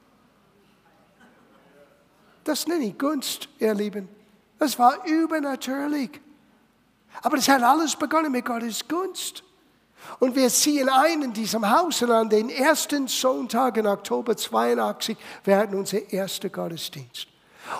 [2.43, 4.09] Das nenne ich Gunst, ihr Lieben.
[4.57, 6.19] Das war übernatürlich.
[7.21, 9.43] Aber das hat alles begonnen mit Gottes Gunst.
[10.19, 15.17] Und wir ziehen ein in diesem Haus und an den ersten Sonntag in Oktober 82,
[15.43, 17.27] wir hatten unseren ersten Gottesdienst.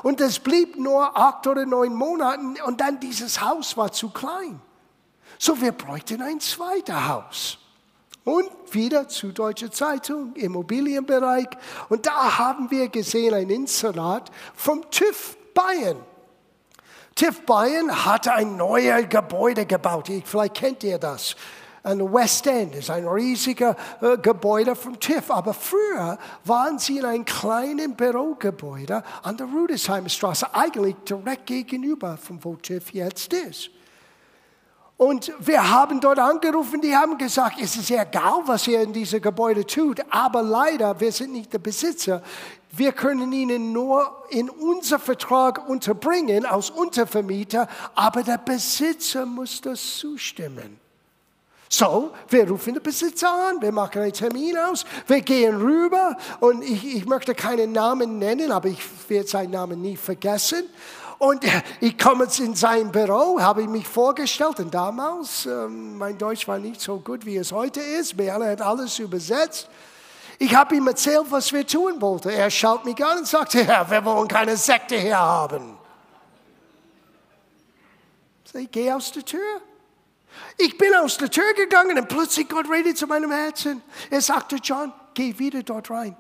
[0.04, 4.62] Und es blieb nur acht oder neun Monate und dann dieses Haus war zu klein.
[5.38, 7.58] So wir bräuchten ein zweites Haus.
[8.26, 11.48] Und wieder zu Deutsche Zeitung, Immobilienbereich.
[11.88, 15.98] Und da haben wir gesehen ein Inserat vom TÜV Bayern.
[17.16, 20.12] TÜV Bayern hatte ein neues Gebäude gebaut.
[20.26, 21.36] Vielleicht kennt ihr das
[21.84, 25.32] an West End ist ein riesiger äh, Gebäude vom TÜV.
[25.32, 32.18] Aber früher waren sie in einem kleinen Bürogebäude an der Rudesheimer Straße, eigentlich direkt gegenüber
[32.18, 33.70] von wo TÜV jetzt ist.
[35.00, 39.22] Und wir haben dort angerufen, die haben gesagt, es ist egal, was ihr in diesem
[39.22, 42.22] Gebäude tut, aber leider, wir sind nicht der Besitzer.
[42.72, 50.00] Wir können Ihnen nur in unser Vertrag unterbringen als Untervermieter, aber der Besitzer muss das
[50.00, 50.82] zustimmen.
[51.72, 56.64] So, wir rufen den Besitzer an, wir machen einen Termin aus, wir gehen rüber und
[56.64, 60.64] ich, ich möchte keinen Namen nennen, aber ich werde seinen Namen nie vergessen.
[61.20, 61.44] Und
[61.80, 66.58] ich komme in sein Büro, habe ich mich vorgestellt und damals, ähm, mein Deutsch war
[66.58, 69.70] nicht so gut, wie es heute ist, Merle hat alles übersetzt.
[70.40, 72.30] Ich habe ihm erzählt, was wir tun wollten.
[72.30, 75.78] Er schaut mich an und sagt, ja, wir wollen keine Sekte hier haben.
[78.54, 79.62] Ich gehe aus der Tür.
[80.58, 83.82] Ich bin aus der Tür gegangen und plötzlich Gott redet zu meinem Herzen.
[84.10, 86.16] Er sagte, John, geh wieder dort rein.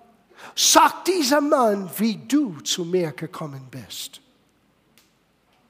[0.56, 4.22] Sag dieser Mann, wie du zu mir gekommen bist.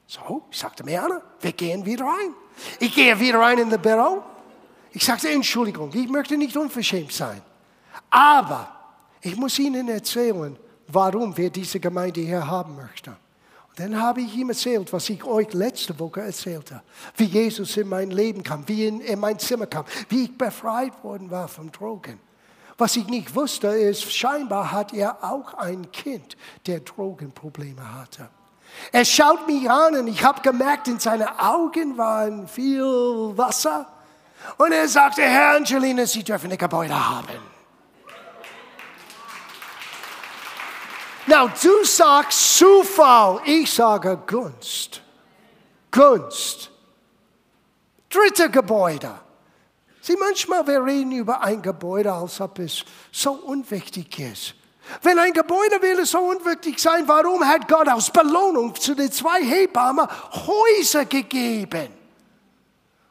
[0.06, 2.34] So, ich sagte mir, Anna, wir gehen wieder rein.
[2.78, 4.22] Ich gehe wieder rein in das Büro.
[4.92, 7.40] Ich sagte, Entschuldigung, ich möchte nicht unverschämt sein.
[8.10, 8.76] Aber
[9.20, 10.56] ich muss Ihnen erzählen,
[10.88, 13.16] warum wir diese Gemeinde hier haben möchten.
[13.76, 16.82] Dann habe ich ihm erzählt, was ich euch letzte Woche erzählte.
[17.16, 20.92] Wie Jesus in mein Leben kam, wie er in mein Zimmer kam, wie ich befreit
[21.02, 22.18] worden war vom Drogen.
[22.76, 28.28] Was ich nicht wusste, ist, scheinbar hat er auch ein Kind, der Drogenprobleme hatte.
[28.92, 33.86] Er schaut mich an und ich habe gemerkt, in seinen Augen war viel Wasser.
[34.56, 37.49] Und er sagte, Herr Angelina, Sie dürfen ein Gebäude haben.
[41.30, 45.00] Now, du sagst Zufall, ich sage Gunst.
[45.92, 46.70] Gunst.
[48.08, 49.14] Dritte Gebäude.
[50.00, 54.54] Sieh, manchmal wir reden über ein Gebäude, als ob es so unwichtig ist.
[55.02, 59.40] Wenn ein Gebäude will so unwichtig sein, warum hat Gott aus Belohnung zu den zwei
[59.40, 61.99] Hebammen Häuser gegeben?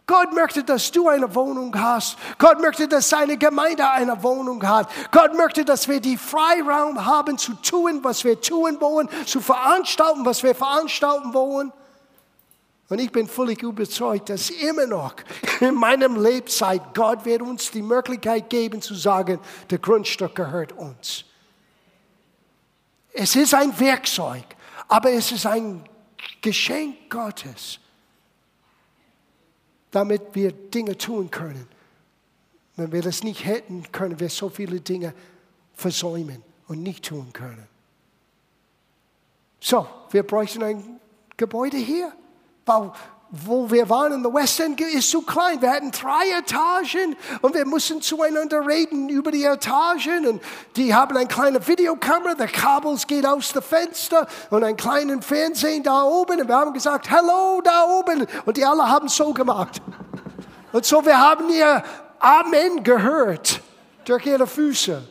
[0.10, 2.18] Gott möchte, dass du eine Wohnung hast.
[2.40, 4.90] Gott möchte, dass seine Gemeinde eine Wohnung hat.
[5.12, 10.26] Gott möchte, dass wir die Freiraum haben zu tun, was wir tun wollen, zu veranstalten,
[10.26, 11.72] was wir veranstalten wollen.
[12.90, 15.14] Und ich bin völlig überzeugt, dass immer noch
[15.60, 21.24] in meinem Lebzeit Gott wird uns die Möglichkeit geben zu sagen, der Grundstück gehört uns.
[23.14, 24.46] Es ist ein Werkzeug,
[24.88, 25.88] aber es ist ein
[26.42, 27.80] Geschenk Gottes
[29.92, 31.68] damit wir Dinge tun können.
[32.76, 35.14] Wenn wir das nicht hätten, können wir so viele Dinge
[35.74, 37.68] versäumen und nicht tun können.
[39.60, 41.00] So, wir bräuchten ein
[41.36, 42.14] Gebäude hier,
[42.66, 42.92] weil
[43.32, 45.62] wo wir waren in der West End ist zu klein.
[45.62, 50.42] Wir hatten drei Etagen und wir mussten zueinander reden über die Etagen und
[50.76, 55.84] die haben eine kleine Videokamera, der Kabels geht aus dem Fenster und einen kleinen Fernsehen
[55.84, 59.80] da oben und wir haben gesagt, hello da oben und die alle haben so gemacht.
[60.72, 61.84] Und so wir haben ihr
[62.20, 63.62] Amen gehört
[64.06, 65.02] durch ihre Füße.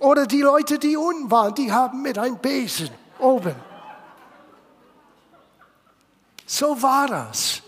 [0.00, 3.67] Oder die Leute, die unten waren, die haben mit einem Besen oben
[6.48, 7.62] so war das.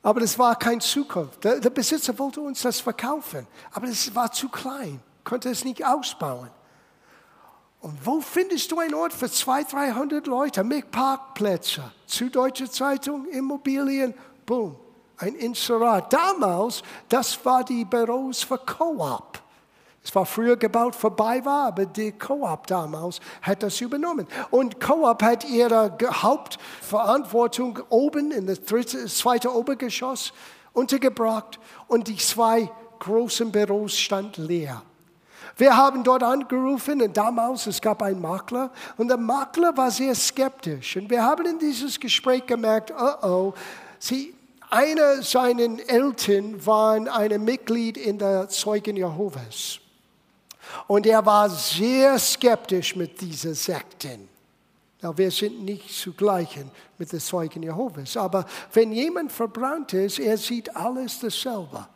[0.00, 1.42] Aber das war keine Zukunft.
[1.42, 5.84] Der, der Besitzer wollte uns das verkaufen, aber es war zu klein, konnte es nicht
[5.84, 6.50] ausbauen.
[7.80, 11.82] Und wo findest du einen Ort für 200, 300 Leute mit Parkplätzen?
[12.06, 14.14] Süddeutsche Zeitung, Immobilien,
[14.46, 14.76] boom,
[15.16, 16.12] ein Inserat.
[16.12, 19.41] Damals, das war die Büros für Co-op.
[20.04, 24.26] Es war früher gebaut vorbei war, aber die Coop damals hat das übernommen.
[24.50, 30.32] Und Coop hat ihre Hauptverantwortung oben in das zweite Obergeschoss
[30.72, 34.82] untergebracht und die zwei großen Büros standen leer.
[35.56, 40.14] Wir haben dort angerufen und damals, es gab einen Makler und der Makler war sehr
[40.14, 40.96] skeptisch.
[40.96, 43.54] Und wir haben in dieses Gespräch gemerkt, oh oh,
[43.98, 44.34] sie,
[44.70, 49.81] einer seiner Eltern war ein Mitglied in der Zeugen Jehovas.
[50.86, 54.28] Und er war sehr skeptisch mit diesen Sekten.
[55.00, 58.16] Na, wir sind nicht zu gleichen mit den Zeugen Jehovas.
[58.16, 61.88] Aber wenn jemand verbrannt ist, er sieht alles dasselbe.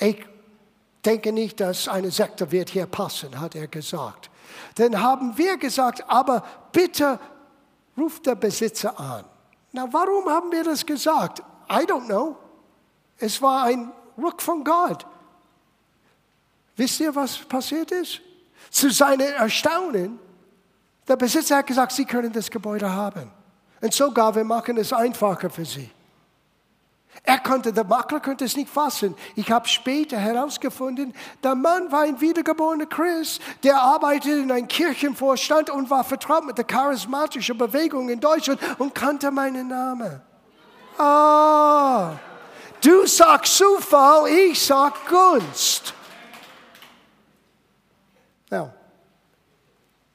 [0.00, 0.24] Ich
[1.04, 4.30] denke nicht, dass eine Sekte wird hier passen, hat er gesagt.
[4.74, 7.18] Dann haben wir gesagt, aber bitte
[7.96, 9.24] ruft der Besitzer an.
[9.72, 11.40] Na, warum haben wir das gesagt?
[11.70, 12.36] I don't know.
[13.18, 15.04] Es war ein Ruck von Gott.
[16.78, 18.20] Wisst ihr, was passiert ist?
[18.70, 20.18] Zu seinem Erstaunen,
[21.08, 23.32] der Besitzer hat gesagt, Sie können das Gebäude haben.
[23.80, 25.90] Und sogar, wir machen es einfacher für Sie.
[27.24, 29.16] Er konnte, der Makler konnte es nicht fassen.
[29.34, 31.12] Ich habe später herausgefunden,
[31.42, 36.58] der Mann war ein wiedergeborener Christ, der arbeitete in einem Kirchenvorstand und war vertraut mit
[36.58, 40.20] der charismatischen Bewegung in Deutschland und kannte meinen Namen.
[40.96, 42.12] Ah,
[42.80, 45.94] du sagst Zufall, ich sag Gunst.
[48.50, 48.72] Now,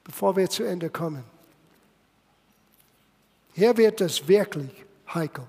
[0.04, 1.24] bevor wir zu Ende kommen,
[3.54, 4.72] hier wird es wirklich
[5.14, 5.46] heikel.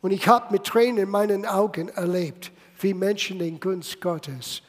[0.00, 4.62] Und ich habe mit Tränen in meinen Augen erlebt, wie Menschen den Gunst Gottes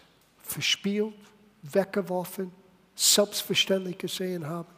[0.43, 1.15] verspielt,
[1.63, 2.51] weggeworfen,
[2.95, 4.69] selbstverständlich gesehen haben.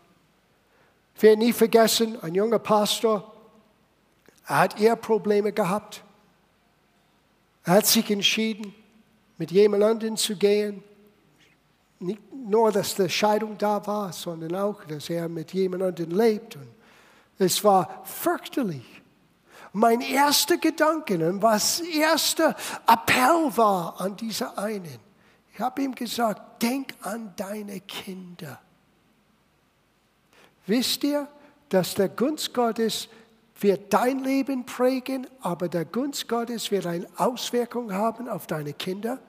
[1.16, 3.34] Ich werde nie vergessen, ein junger Pastor,
[4.46, 6.04] hat eher Probleme gehabt.
[7.64, 8.74] Er hat sich entschieden,
[9.38, 10.84] mit jemandem zu gehen.
[12.00, 16.56] Nicht nur, dass die Scheidung da war, sondern auch, dass er mit jemandem lebt.
[16.58, 16.68] Und
[17.38, 18.96] es war fürchterlich
[19.76, 22.56] mein erster Gedanke und was erster
[22.88, 25.00] Appell war an dieser einen.
[25.54, 28.60] Ich habe ihm gesagt, denk an deine Kinder.
[30.66, 31.28] Wisst ihr,
[31.68, 33.10] dass der Gunst Gottes
[33.60, 39.20] wird dein Leben prägen, aber der Gunst Gottes wird eine Auswirkung haben auf deine Kinder?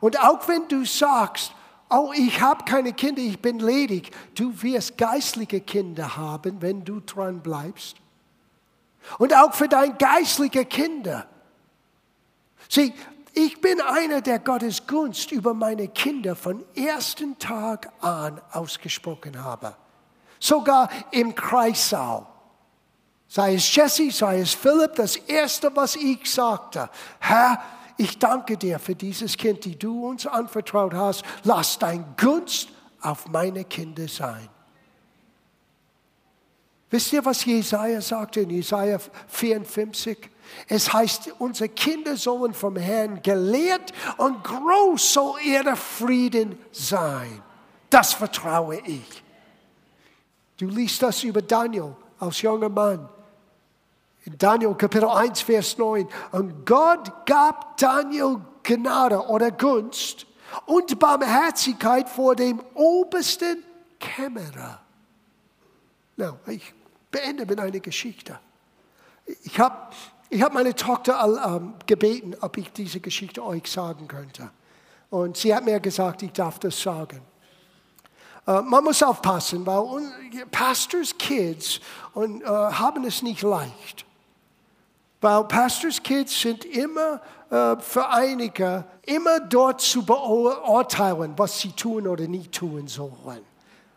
[0.00, 1.52] Und auch wenn du sagst,
[1.90, 7.00] oh, ich habe keine Kinder, ich bin ledig, du wirst geistliche Kinder haben, wenn du
[7.00, 7.96] dran bleibst.
[9.18, 11.26] Und auch für deine geistliche Kinder.
[12.68, 12.92] Sieh,
[13.32, 19.74] ich bin einer, der Gottes Gunst über meine Kinder von ersten Tag an ausgesprochen habe.
[20.40, 22.26] Sogar im Kreissaal.
[23.28, 26.88] Sei es Jesse, sei es Philipp, das Erste, was ich sagte,
[27.20, 27.62] Herr,
[27.98, 31.24] ich danke dir für dieses Kind, die du uns anvertraut hast.
[31.42, 32.68] Lass dein Gunst
[33.00, 34.48] auf meine Kinder sein.
[36.90, 40.30] Wisst ihr, was Jesaja sagte in Jesaja 54?
[40.68, 47.42] Es heißt, unsere Kinder sollen vom Herrn gelehrt und groß soll ihr Frieden sein.
[47.90, 49.22] Das vertraue ich.
[50.56, 53.08] Du liest das über Daniel als junger Mann.
[54.36, 56.08] Daniel Kapitel 1, Vers 9.
[56.32, 60.26] Und Gott gab Daniel Gnade oder Gunst
[60.66, 63.62] und Barmherzigkeit vor dem obersten
[63.98, 64.80] Kämmerer.
[66.16, 66.74] No, ich
[67.10, 68.38] beende mit einer Geschichte.
[69.44, 69.92] Ich habe
[70.30, 74.50] ich hab meine Tochter ähm, gebeten, ob ich diese Geschichte euch sagen könnte.
[75.10, 77.22] Und sie hat mir gesagt, ich darf das sagen.
[78.46, 80.02] Äh, man muss aufpassen, weil
[80.50, 81.80] Pastors Kids
[82.12, 84.04] und, äh, haben es nicht leicht.
[85.20, 92.06] Weil Pastors Kids sind immer äh, für einige immer dort zu beurteilen, was sie tun
[92.06, 93.44] oder nicht tun sollen.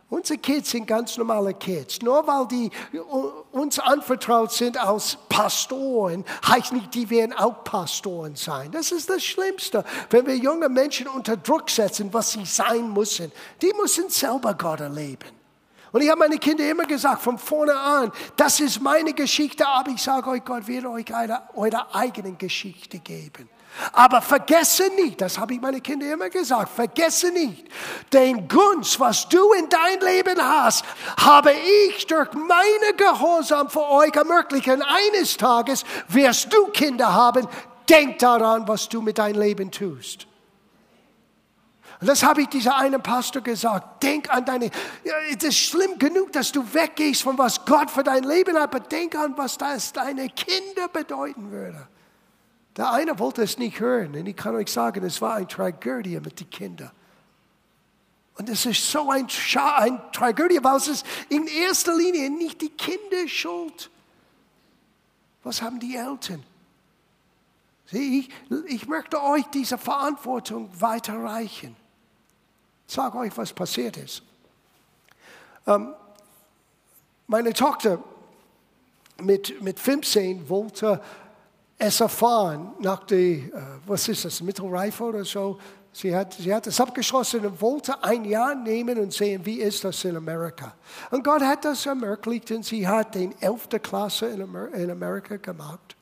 [0.09, 2.01] Unsere Kids sind ganz normale Kids.
[2.01, 2.69] Nur weil die
[3.51, 8.72] uns anvertraut sind als Pastoren, heißt nicht, die werden auch Pastoren sein.
[8.72, 9.86] Das ist das Schlimmste.
[10.09, 14.82] Wenn wir junge Menschen unter Druck setzen, was sie sein müssen, die müssen selber Gott
[14.82, 15.41] erleben.
[15.92, 19.92] Und ich habe meine Kinder immer gesagt, von vorne an, das ist meine Geschichte, aber
[19.92, 23.50] ich sage euch, Gott wird euch eine, eure eigene Geschichte geben.
[23.94, 27.66] Aber vergesse nicht, das habe ich meine Kinder immer gesagt, vergesse nicht,
[28.12, 30.84] den Gunst, was du in dein Leben hast,
[31.18, 34.82] habe ich durch meine Gehorsam für euch ermöglichen.
[34.82, 37.48] Eines Tages wirst du Kinder haben.
[37.89, 40.28] Denk daran, was du mit deinem Leben tust.
[42.02, 44.02] Und das habe ich dieser einen Pastor gesagt.
[44.02, 44.72] Denk an deine,
[45.30, 48.80] es ist schlimm genug, dass du weggehst von was Gott für dein Leben hat, aber
[48.80, 51.88] denk an, was das deine Kinder bedeuten würde.
[52.76, 54.16] Der eine wollte es nicht hören.
[54.16, 56.91] Und ich kann euch sagen, es war eine Tragödie mit den Kindern.
[58.36, 59.28] Und es ist so ein,
[59.78, 63.91] ein Tragödie, weil es ist in erster Linie nicht die Kinder schuld.
[65.43, 66.43] Was haben die Eltern?
[67.86, 68.30] Sieh, ich,
[68.66, 71.76] ich möchte euch diese Verantwortung weiterreichen.
[72.92, 74.22] Sage euch, was passiert ist.
[75.66, 75.94] Ähm,
[77.26, 78.04] meine Tochter
[79.22, 81.00] mit, mit 15 wollte
[81.78, 83.50] es erfahren nach der, äh,
[83.86, 85.58] was ist das, Mittelreife oder so.
[85.94, 89.86] Sie hat, sie hat es abgeschlossen und wollte ein Jahr nehmen und sehen, wie ist
[89.86, 90.76] das in Amerika.
[91.12, 93.70] Und Gott hat das ermöglicht und sie hat den 11.
[93.82, 95.96] Klasse in, Amer in Amerika gemacht.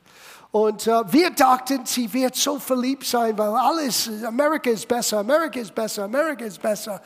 [0.52, 5.60] Und uh, wir dachten, sie wird so verliebt sein, weil alles, Amerika ist besser, Amerika
[5.60, 7.02] ist besser, Amerika ist besser.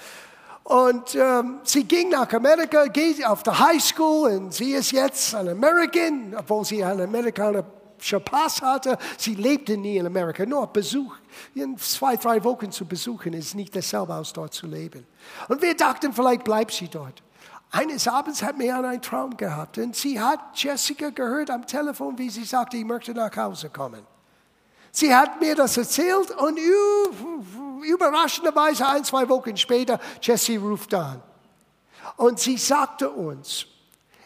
[0.64, 5.36] Und ähm, sie ging nach Amerika, geht auf die High School und sie ist jetzt
[5.36, 7.66] ein American, obwohl sie ein Amerikaner
[8.24, 8.98] Pass hatte.
[9.18, 11.16] Sie lebte nie in Amerika, nur Besuch.
[11.56, 15.06] In zwei, drei Wochen zu besuchen ist nicht dasselbe als dort zu leben.
[15.48, 17.24] Und wir dachten, vielleicht bleibt sie dort.
[17.76, 22.30] Eines Abends hat mir einen Traum gehabt und sie hat Jessica gehört am Telefon, wie
[22.30, 24.06] sie sagte, ich möchte nach Hause kommen.
[24.92, 26.60] Sie hat mir das erzählt und
[27.84, 31.20] überraschenderweise ein, zwei Wochen später, Jessie ruft an.
[32.18, 33.66] Und sie sagte uns,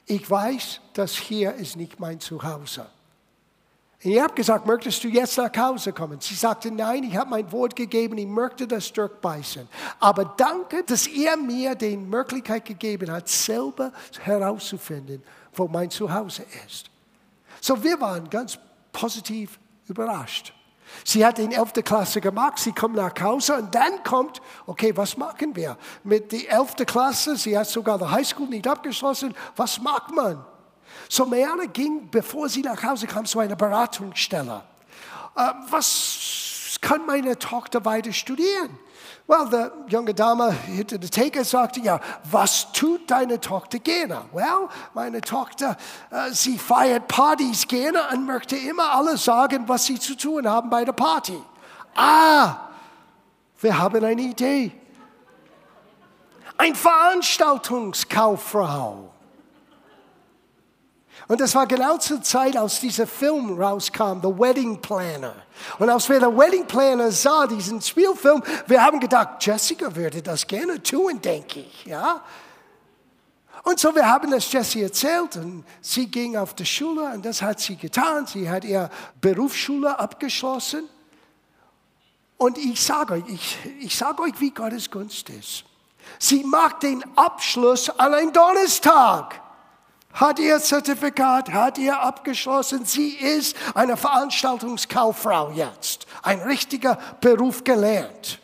[0.05, 2.85] ich weiß, das hier ist nicht mein Zuhause.
[3.99, 6.19] Ich habe gesagt, möchtest du jetzt nach Hause kommen?
[6.21, 9.67] Sie sagte, nein, ich habe mein Wort gegeben, ich möchte das durchbeißen.
[9.99, 13.91] Aber danke, dass er mir die Möglichkeit gegeben hat, selber
[14.21, 15.23] herauszufinden,
[15.53, 16.91] wo mein Zuhause ist.
[17.59, 18.59] So, wir waren ganz
[18.91, 20.53] positiv überrascht.
[21.03, 21.73] Sie hat in 11.
[21.83, 25.75] Klasse gemacht, sie kommt nach Hause und dann kommt, okay, was machen wir?
[26.03, 26.75] Mit der 11.
[26.85, 30.45] Klasse, sie hat sogar die Highschool nicht abgeschlossen, was macht man?
[31.09, 34.61] So Marianne ging, bevor sie nach Hause kam, zu einer Beratungsstelle.
[35.35, 38.77] Uh, was kann meine Tochter weiter studieren?
[39.27, 41.99] Well, die junge Dame hinter der Theke sagte, ja,
[42.31, 44.21] was tut deine Tochter gerne?
[44.31, 45.75] Well, meine Tochter,
[46.09, 50.69] äh, sie feiert Partys gerne und möchte immer alles sagen, was sie zu tun haben
[50.69, 51.37] bei der Party.
[51.93, 52.69] Ah,
[53.59, 54.71] wir haben eine Idee.
[56.57, 59.11] Ein Veranstaltungskauffrau.
[61.27, 65.35] Und das war genau zur Zeit, als dieser Film rauskam, The Wedding Planner.
[65.77, 70.47] Und als wir The Wedding Planner sah, diesen Spielfilm, wir haben gedacht, Jessica würde das
[70.47, 72.21] gerne tun, denke ich, ja.
[73.63, 77.41] Und so, wir haben das Jessie erzählt und sie ging auf die Schule und das
[77.41, 78.25] hat sie getan.
[78.25, 80.87] Sie hat ihre Berufsschule abgeschlossen.
[82.37, 85.65] Und ich sage euch, ich, ich sage euch, wie Gottes Gunst ist.
[86.17, 89.41] Sie macht den Abschluss an einem Donnerstag
[90.17, 92.85] hat ihr Zertifikat, hat ihr abgeschlossen.
[92.85, 98.39] Sie ist eine Veranstaltungskauffrau jetzt, ein richtiger Beruf gelernt.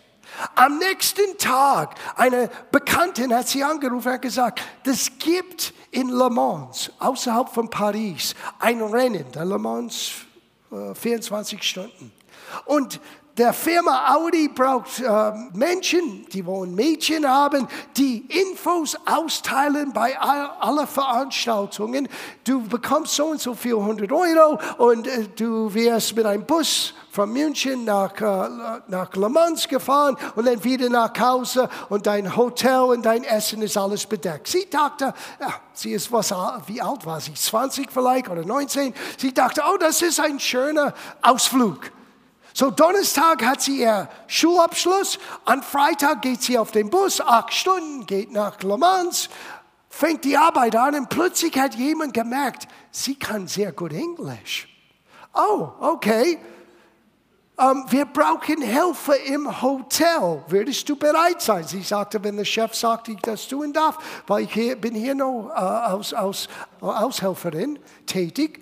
[0.55, 6.91] Am nächsten Tag, eine Bekanntin hat sie angerufen und gesagt, es gibt in Le Mans,
[6.99, 10.11] außerhalb von Paris, ein Rennen, der Le Mans,
[10.71, 12.11] äh, 24 Stunden.
[12.65, 12.99] Und
[13.38, 17.67] der Firma Audi braucht äh, Menschen, die wollen Mädchen haben,
[17.97, 22.07] die Infos austeilen bei all, aller Veranstaltungen.
[22.43, 26.93] Du bekommst so und so viel 100 Euro und äh, du wirst mit einem Bus
[27.09, 32.36] von München nach, äh, nach Le Mans gefahren und dann wieder nach Hause und dein
[32.36, 34.47] Hotel und dein Essen ist alles bedeckt.
[34.47, 36.31] Sie dachte, ja, sie ist was,
[36.67, 37.34] wie alt war sie?
[37.34, 38.93] 20 vielleicht oder 19?
[39.17, 41.91] Sie dachte, oh, das ist ein schöner Ausflug.
[42.53, 48.05] So Donnerstag hat sie ihr Schulabschluss, am Freitag geht sie auf den Bus, acht Stunden,
[48.05, 49.27] geht nach Le Mans,
[49.89, 54.67] fängt die Arbeit an und plötzlich hat jemand gemerkt, sie kann sehr gut Englisch.
[55.33, 56.37] Oh, okay.
[57.55, 60.43] Um, wir brauchen Helfer im Hotel.
[60.47, 61.63] Würdest du bereit sein?
[61.63, 65.13] Sie sagte, wenn der Chef sagt, ich das tun darf, weil ich hier, bin hier
[65.13, 66.49] noch äh, als, als
[66.81, 67.77] Aushelferin
[68.07, 68.59] tätig.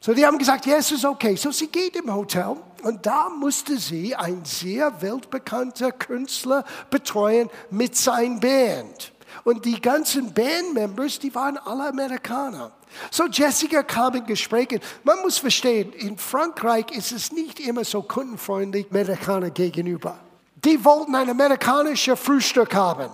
[0.00, 1.36] So, die haben gesagt, ja, es ist okay.
[1.36, 7.96] So, sie geht im Hotel und da musste sie ein sehr weltbekannter Künstler betreuen mit
[7.96, 9.12] seiner Band.
[9.44, 12.72] Und die ganzen Bandmembers, die waren alle Amerikaner.
[13.10, 14.80] So Jessica kam in Gespräche.
[15.04, 20.18] Man muss verstehen, in Frankreich ist es nicht immer so kundenfreundlich Amerikaner gegenüber.
[20.64, 23.10] Die wollten ein amerikanisches Frühstück haben.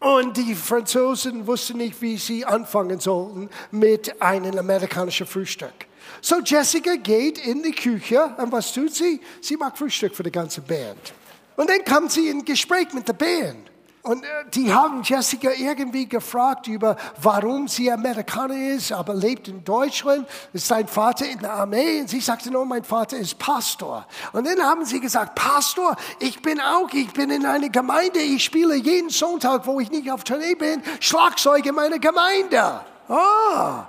[0.00, 5.72] Und die Franzosen wussten nicht, wie sie anfangen sollten mit einem amerikanischen Frühstück.
[6.20, 9.20] So Jessica geht in die Küche und was tut sie?
[9.40, 11.12] Sie macht Frühstück für die ganze Band.
[11.56, 13.70] Und dann kommt sie in Gespräch mit der Band.
[14.04, 19.64] Und äh, die haben Jessica irgendwie gefragt über, warum sie Amerikaner ist, aber lebt in
[19.64, 22.00] Deutschland, ist sein Vater in der Armee.
[22.00, 24.06] Und sie sagte, no, mein Vater ist Pastor.
[24.34, 28.44] Und dann haben sie gesagt, Pastor, ich bin auch, ich bin in einer Gemeinde, ich
[28.44, 32.82] spiele jeden Sonntag, wo ich nicht auf Tournee bin, Schlagzeug in meiner Gemeinde.
[33.08, 33.88] Ah.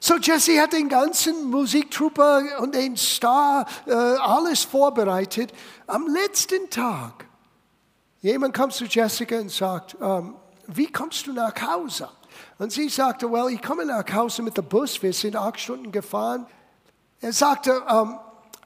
[0.00, 5.52] So Jesse hat den ganzen Musiktruppe und den Star äh, alles vorbereitet.
[5.86, 7.26] Am letzten Tag,
[8.20, 10.36] jemand kommt zu Jessica und sagt, ähm,
[10.68, 12.08] wie kommst du nach Hause?
[12.58, 15.90] Und sie sagte, well, ich komme nach Hause mit dem Bus, wir sind acht Stunden
[15.90, 16.46] gefahren.
[17.20, 18.18] Er sagte, ähm,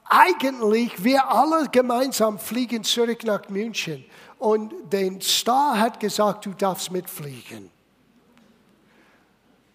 [0.05, 4.05] eigentlich, wir alle gemeinsam fliegen zurück nach München.
[4.37, 7.72] Und der Star hat gesagt, du darfst mitfliegen.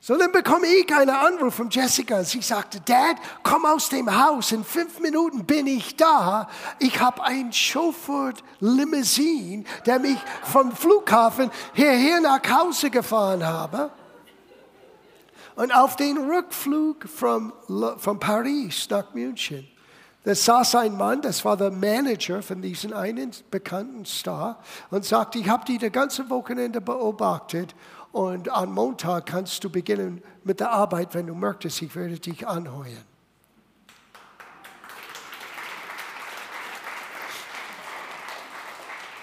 [0.08, 2.24] So, dann bekomme ich einen Anruf von Jessica.
[2.24, 4.52] Sie sagte, Dad, komm aus dem Haus.
[4.52, 6.48] In fünf Minuten bin ich da.
[6.78, 13.90] Ich habe einen Chauffeur Limousine, der mich vom Flughafen hierher nach Hause gefahren habe.
[15.56, 17.52] Und auf den Rückflug von,
[17.98, 19.68] von Paris nach München,
[20.24, 24.58] da saß ein Mann, das war der Manager von diesem einen bekannten Star,
[24.90, 27.74] und sagte, ich habe die das ganze Wochenende beobachtet
[28.12, 32.46] und am Montag kannst du beginnen mit der Arbeit, wenn du möchtest, ich werde dich
[32.46, 33.04] anheuern.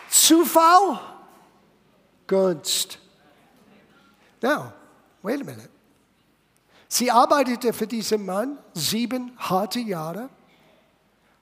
[0.09, 0.99] Zufall?
[2.27, 2.97] Gunst.
[4.41, 4.73] Now,
[5.21, 5.69] wait a minute.
[6.87, 10.29] Sie arbeitete für diesen Mann sieben harte Jahre,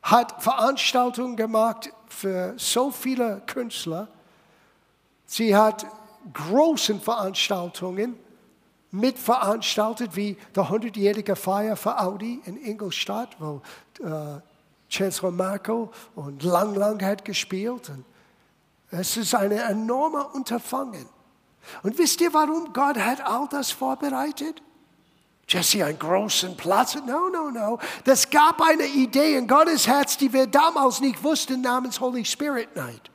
[0.02, 4.08] hat Veranstaltungen gemacht für so viele Künstler.
[5.26, 5.86] Sie hat
[6.32, 8.17] großen Veranstaltungen
[8.91, 13.61] mitveranstaltet, wie der 100-jährige Feier für Audi in Ingolstadt, wo
[13.99, 14.39] äh,
[14.88, 17.89] Chancellor Marco und Lang Lang hat gespielt.
[17.89, 18.05] Und
[18.91, 21.07] es ist eine enorme Unterfangen.
[21.82, 24.61] Und wisst ihr, warum Gott hat all das vorbereitet?
[25.47, 26.95] Jesse, einen großen Platz?
[26.95, 27.80] No, no, no.
[28.05, 32.76] Das gab eine Idee in Gottes Herz, die wir damals nicht wussten, namens Holy Spirit
[32.76, 33.09] Night.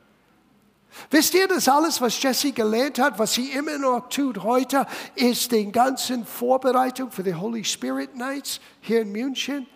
[1.11, 5.53] Wisst ihr, dass alles, was Jesse gelernt hat, was sie immer noch tut heute, ist
[5.53, 9.67] die ganze Vorbereitung für die Holy Spirit Nights hier in München,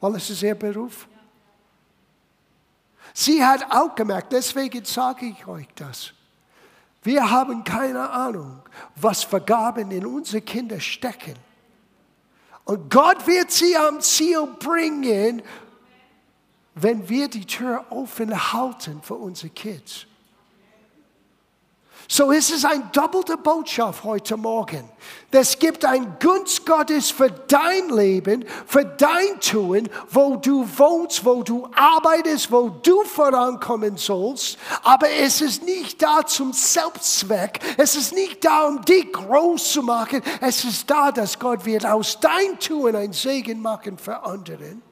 [0.00, 1.06] weil es ist ihr Beruf.
[3.14, 6.12] Sie hat auch gemerkt, deswegen sage ich euch das.
[7.02, 8.60] Wir haben keine Ahnung,
[8.96, 11.34] was Vergaben in unsere Kinder stecken.
[12.64, 15.42] Und Gott wird sie am Ziel bringen,
[16.74, 20.06] wenn wir die Tür offen halten für unsere Kids.
[22.14, 24.84] So ist es eine doppelte Botschaft heute Morgen.
[25.30, 31.42] Es gibt ein Gunst Gottes für dein Leben, für dein Tun, wo du wohnst, wo
[31.42, 34.58] du arbeitest, wo du vorankommen sollst.
[34.82, 37.60] Aber es ist nicht da zum Selbstzweck.
[37.78, 40.20] Es ist nicht da, um dich groß zu machen.
[40.42, 44.82] Es ist da, dass Gott wird aus dein Tun ein Segen machen für anderen.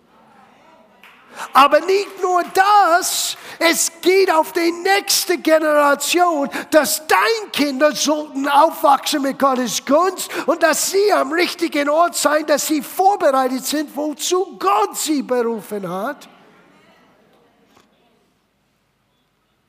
[1.53, 9.22] Aber nicht nur das, es geht auf die nächste Generation, dass deine Kinder sollten aufwachsen
[9.22, 14.57] mit Gottes Gunst und dass sie am richtigen Ort sein, dass sie vorbereitet sind, wozu
[14.59, 16.28] Gott sie berufen hat.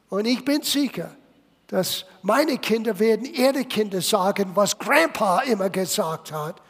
[0.09, 1.15] Und ich bin sicher,
[1.67, 6.61] dass meine Kinder werden ihre Kinder sagen, was Grandpa immer gesagt hat.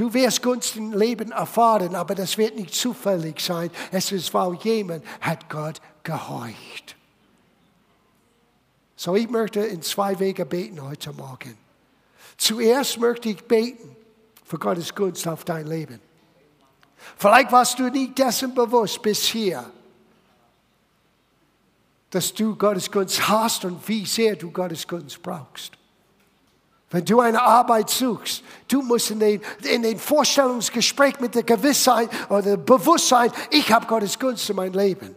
[0.00, 3.70] Du wirst Gunst im Leben erfahren, aber das wird nicht zufällig sein.
[3.92, 6.96] Es ist, weil jemand hat Gott gehorcht.
[8.96, 11.54] So, ich möchte in zwei Wege beten heute Morgen.
[12.38, 13.94] Zuerst möchte ich beten
[14.42, 16.00] für Gottes Gunst auf dein Leben.
[17.18, 19.70] Vielleicht warst du nicht dessen bewusst bis hier,
[22.08, 25.79] dass du Gottes Gunst hast und wie sehr du Gottes Gunst brauchst.
[26.90, 32.10] Wenn du eine Arbeit suchst, du musst in den, in den Vorstellungsgespräch mit der Gewissheit
[32.28, 35.14] oder Bewusstsein, ich habe Gottes Gunst in mein Leben.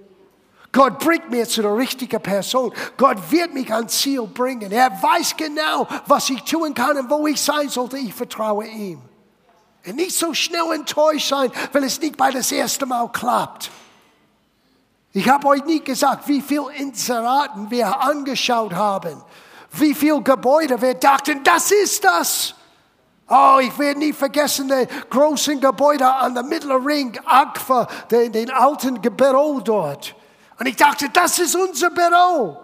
[0.72, 2.74] Gott bringt mir zu der richtigen Person.
[2.98, 4.72] Gott wird mich ans Ziel bringen.
[4.72, 7.98] Er weiß genau, was ich tun kann und wo ich sein sollte.
[7.98, 9.00] Ich vertraue ihm.
[9.86, 13.70] Und nicht so schnell enttäuscht sein, wenn es nicht bei das erste Mal klappt.
[15.12, 19.24] Ich habe euch nie gesagt, wie viele Inseraten wir angeschaut haben
[19.74, 22.56] wie viele Gebäude wir dachten, das ist das.
[23.28, 29.02] Oh, ich werde nie vergessen, die großen Gebäude an der Mittelring, Agfa, den, den alten
[29.02, 30.16] Büro dort.
[30.60, 32.58] Und ich dachte, das ist unser Büro.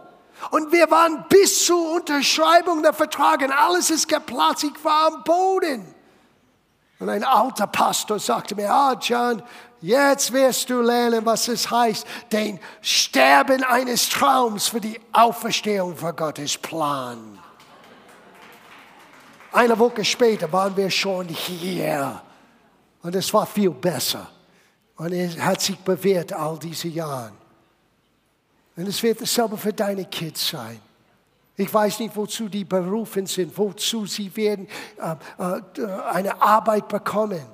[0.51, 5.93] Und wir waren bis zur Unterschreibung der Verträge, alles ist geplatzt, ich war am Boden.
[6.99, 9.41] Und ein alter Pastor sagte mir, ah, John,
[9.81, 16.13] Jetzt wirst du lernen, was es heißt, den Sterben eines Traums für die Auferstehung für
[16.13, 17.39] Gottes Plan.
[19.51, 22.21] Eine Woche später waren wir schon hier.
[23.01, 24.29] Und es war viel besser.
[24.97, 27.31] Und es hat sich bewährt all diese Jahre.
[28.75, 30.79] Und es wird dasselbe für deine Kids sein.
[31.55, 34.67] Ich weiß nicht, wozu die berufen sind, wozu sie werden
[34.97, 37.45] äh, äh, eine Arbeit bekommen.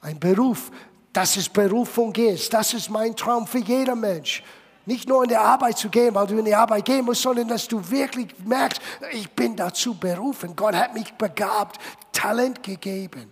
[0.00, 0.70] Ein Beruf,
[1.12, 2.52] dass es Berufung ist.
[2.52, 4.42] Das ist mein Traum für jeder Mensch.
[4.84, 7.46] Nicht nur in die Arbeit zu gehen, weil du in die Arbeit gehen musst, sondern
[7.46, 8.80] dass du wirklich merkst,
[9.12, 10.56] ich bin dazu berufen.
[10.56, 13.30] Gott hat mich begabt, Talent gegeben.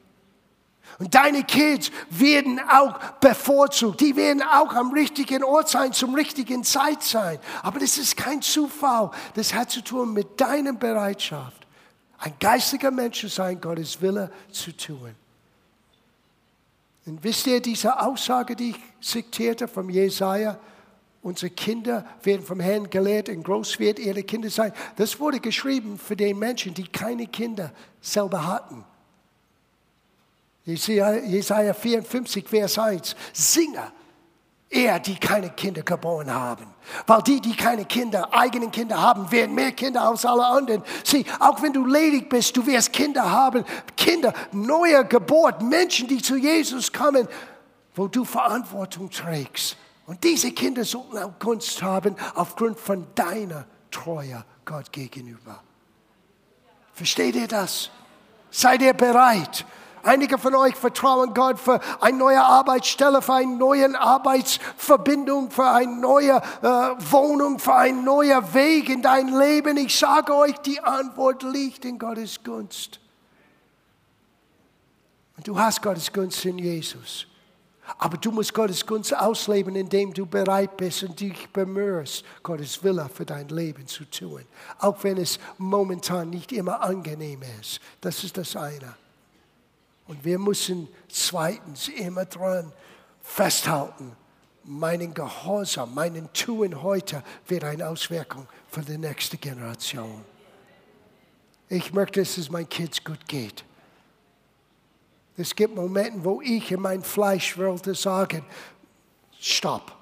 [0.98, 4.00] Und deine Kids werden auch bevorzugt.
[4.00, 7.38] Die werden auch am richtigen Ort sein, zum richtigen Zeit sein.
[7.62, 9.10] Aber das ist kein Zufall.
[9.34, 11.66] Das hat zu tun mit deiner Bereitschaft,
[12.18, 15.14] ein geistiger Mensch zu sein, Gottes Wille zu tun.
[17.10, 20.60] Und wisst ihr, diese Aussage, die ich zitierte vom Jesaja,
[21.22, 24.72] unsere Kinder werden vom Herrn gelehrt und groß wird ihre Kinder sein.
[24.94, 28.84] Das wurde geschrieben für die Menschen, die keine Kinder selber hatten.
[30.64, 33.16] Jesaja 54, Vers 1.
[33.32, 33.90] Singe
[34.70, 36.64] eher die keine Kinder geboren haben.
[37.06, 40.82] Weil die, die keine Kinder, eigenen Kinder haben, werden mehr Kinder als alle anderen.
[41.04, 43.64] Sieh, auch wenn du ledig bist, du wirst Kinder haben.
[43.96, 47.28] Kinder, neue Geburt, Menschen, die zu Jesus kommen,
[47.94, 49.76] wo du Verantwortung trägst.
[50.06, 55.62] Und diese Kinder sollten auch Gunst haben aufgrund von deiner Treue Gott gegenüber.
[56.92, 57.90] Versteht ihr das?
[58.50, 59.64] Seid ihr bereit?
[60.02, 65.96] Einige von euch vertrauen Gott für eine neue Arbeitsstelle, für eine neue Arbeitsverbindung, für eine
[65.96, 66.66] neue äh,
[67.10, 69.76] Wohnung, für einen neuen Weg in dein Leben.
[69.76, 73.00] Ich sage euch, die Antwort liegt in Gottes Gunst.
[75.36, 77.26] Und du hast Gottes Gunst in Jesus.
[77.98, 83.08] Aber du musst Gottes Gunst ausleben, indem du bereit bist und dich bemühst, Gottes Wille
[83.12, 84.42] für dein Leben zu tun.
[84.78, 87.80] Auch wenn es momentan nicht immer angenehm ist.
[88.00, 88.94] Das ist das eine.
[90.10, 92.72] Und wir müssen zweitens immer dran
[93.22, 94.16] festhalten,
[94.64, 100.24] meinen Gehorsam, meinen Tun heute wird eine Auswirkung für die nächste Generation.
[101.68, 103.64] Ich möchte, dass es meinen Kids gut geht.
[105.36, 108.44] Es gibt Momente, wo ich in mein Fleisch wollte sagen,
[109.38, 109.96] stopp.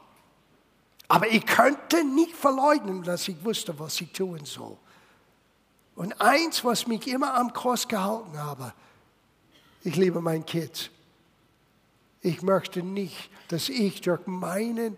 [1.09, 4.78] Aber ich könnte nicht verleugnen, dass ich wusste, was ich tun soll.
[5.96, 8.72] Und eins, was mich immer am Kurs gehalten habe,
[9.84, 10.90] ich liebe mein Kind.
[12.20, 14.96] Ich möchte nicht, dass ich durch meinen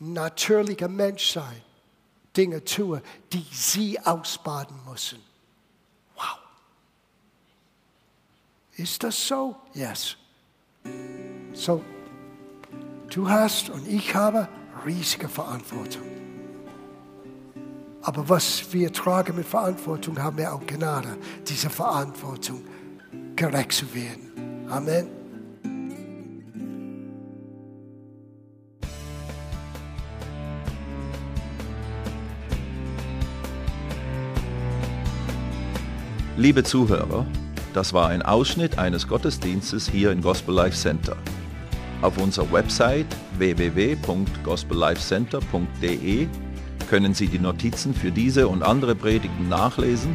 [0.00, 1.62] natürlichen Menschsein
[2.36, 5.20] Dinge tue, die sie ausbaden müssen.
[8.76, 9.56] Ist das so?
[9.74, 10.16] Yes.
[11.52, 11.82] So,
[13.10, 14.48] du hast und ich habe
[14.86, 16.02] riesige Verantwortung.
[18.00, 22.64] Aber was wir tragen mit Verantwortung, haben wir auch Gnade, diese Verantwortung
[23.36, 24.66] gerecht zu werden.
[24.68, 25.06] Amen.
[36.36, 37.26] Liebe Zuhörer,
[37.74, 41.16] das war ein Ausschnitt eines Gottesdienstes hier im Gospel Life Center.
[42.00, 43.06] Auf unserer Website
[43.38, 46.26] www.gospellifecenter.de
[46.88, 50.14] können Sie die Notizen für diese und andere Predigten nachlesen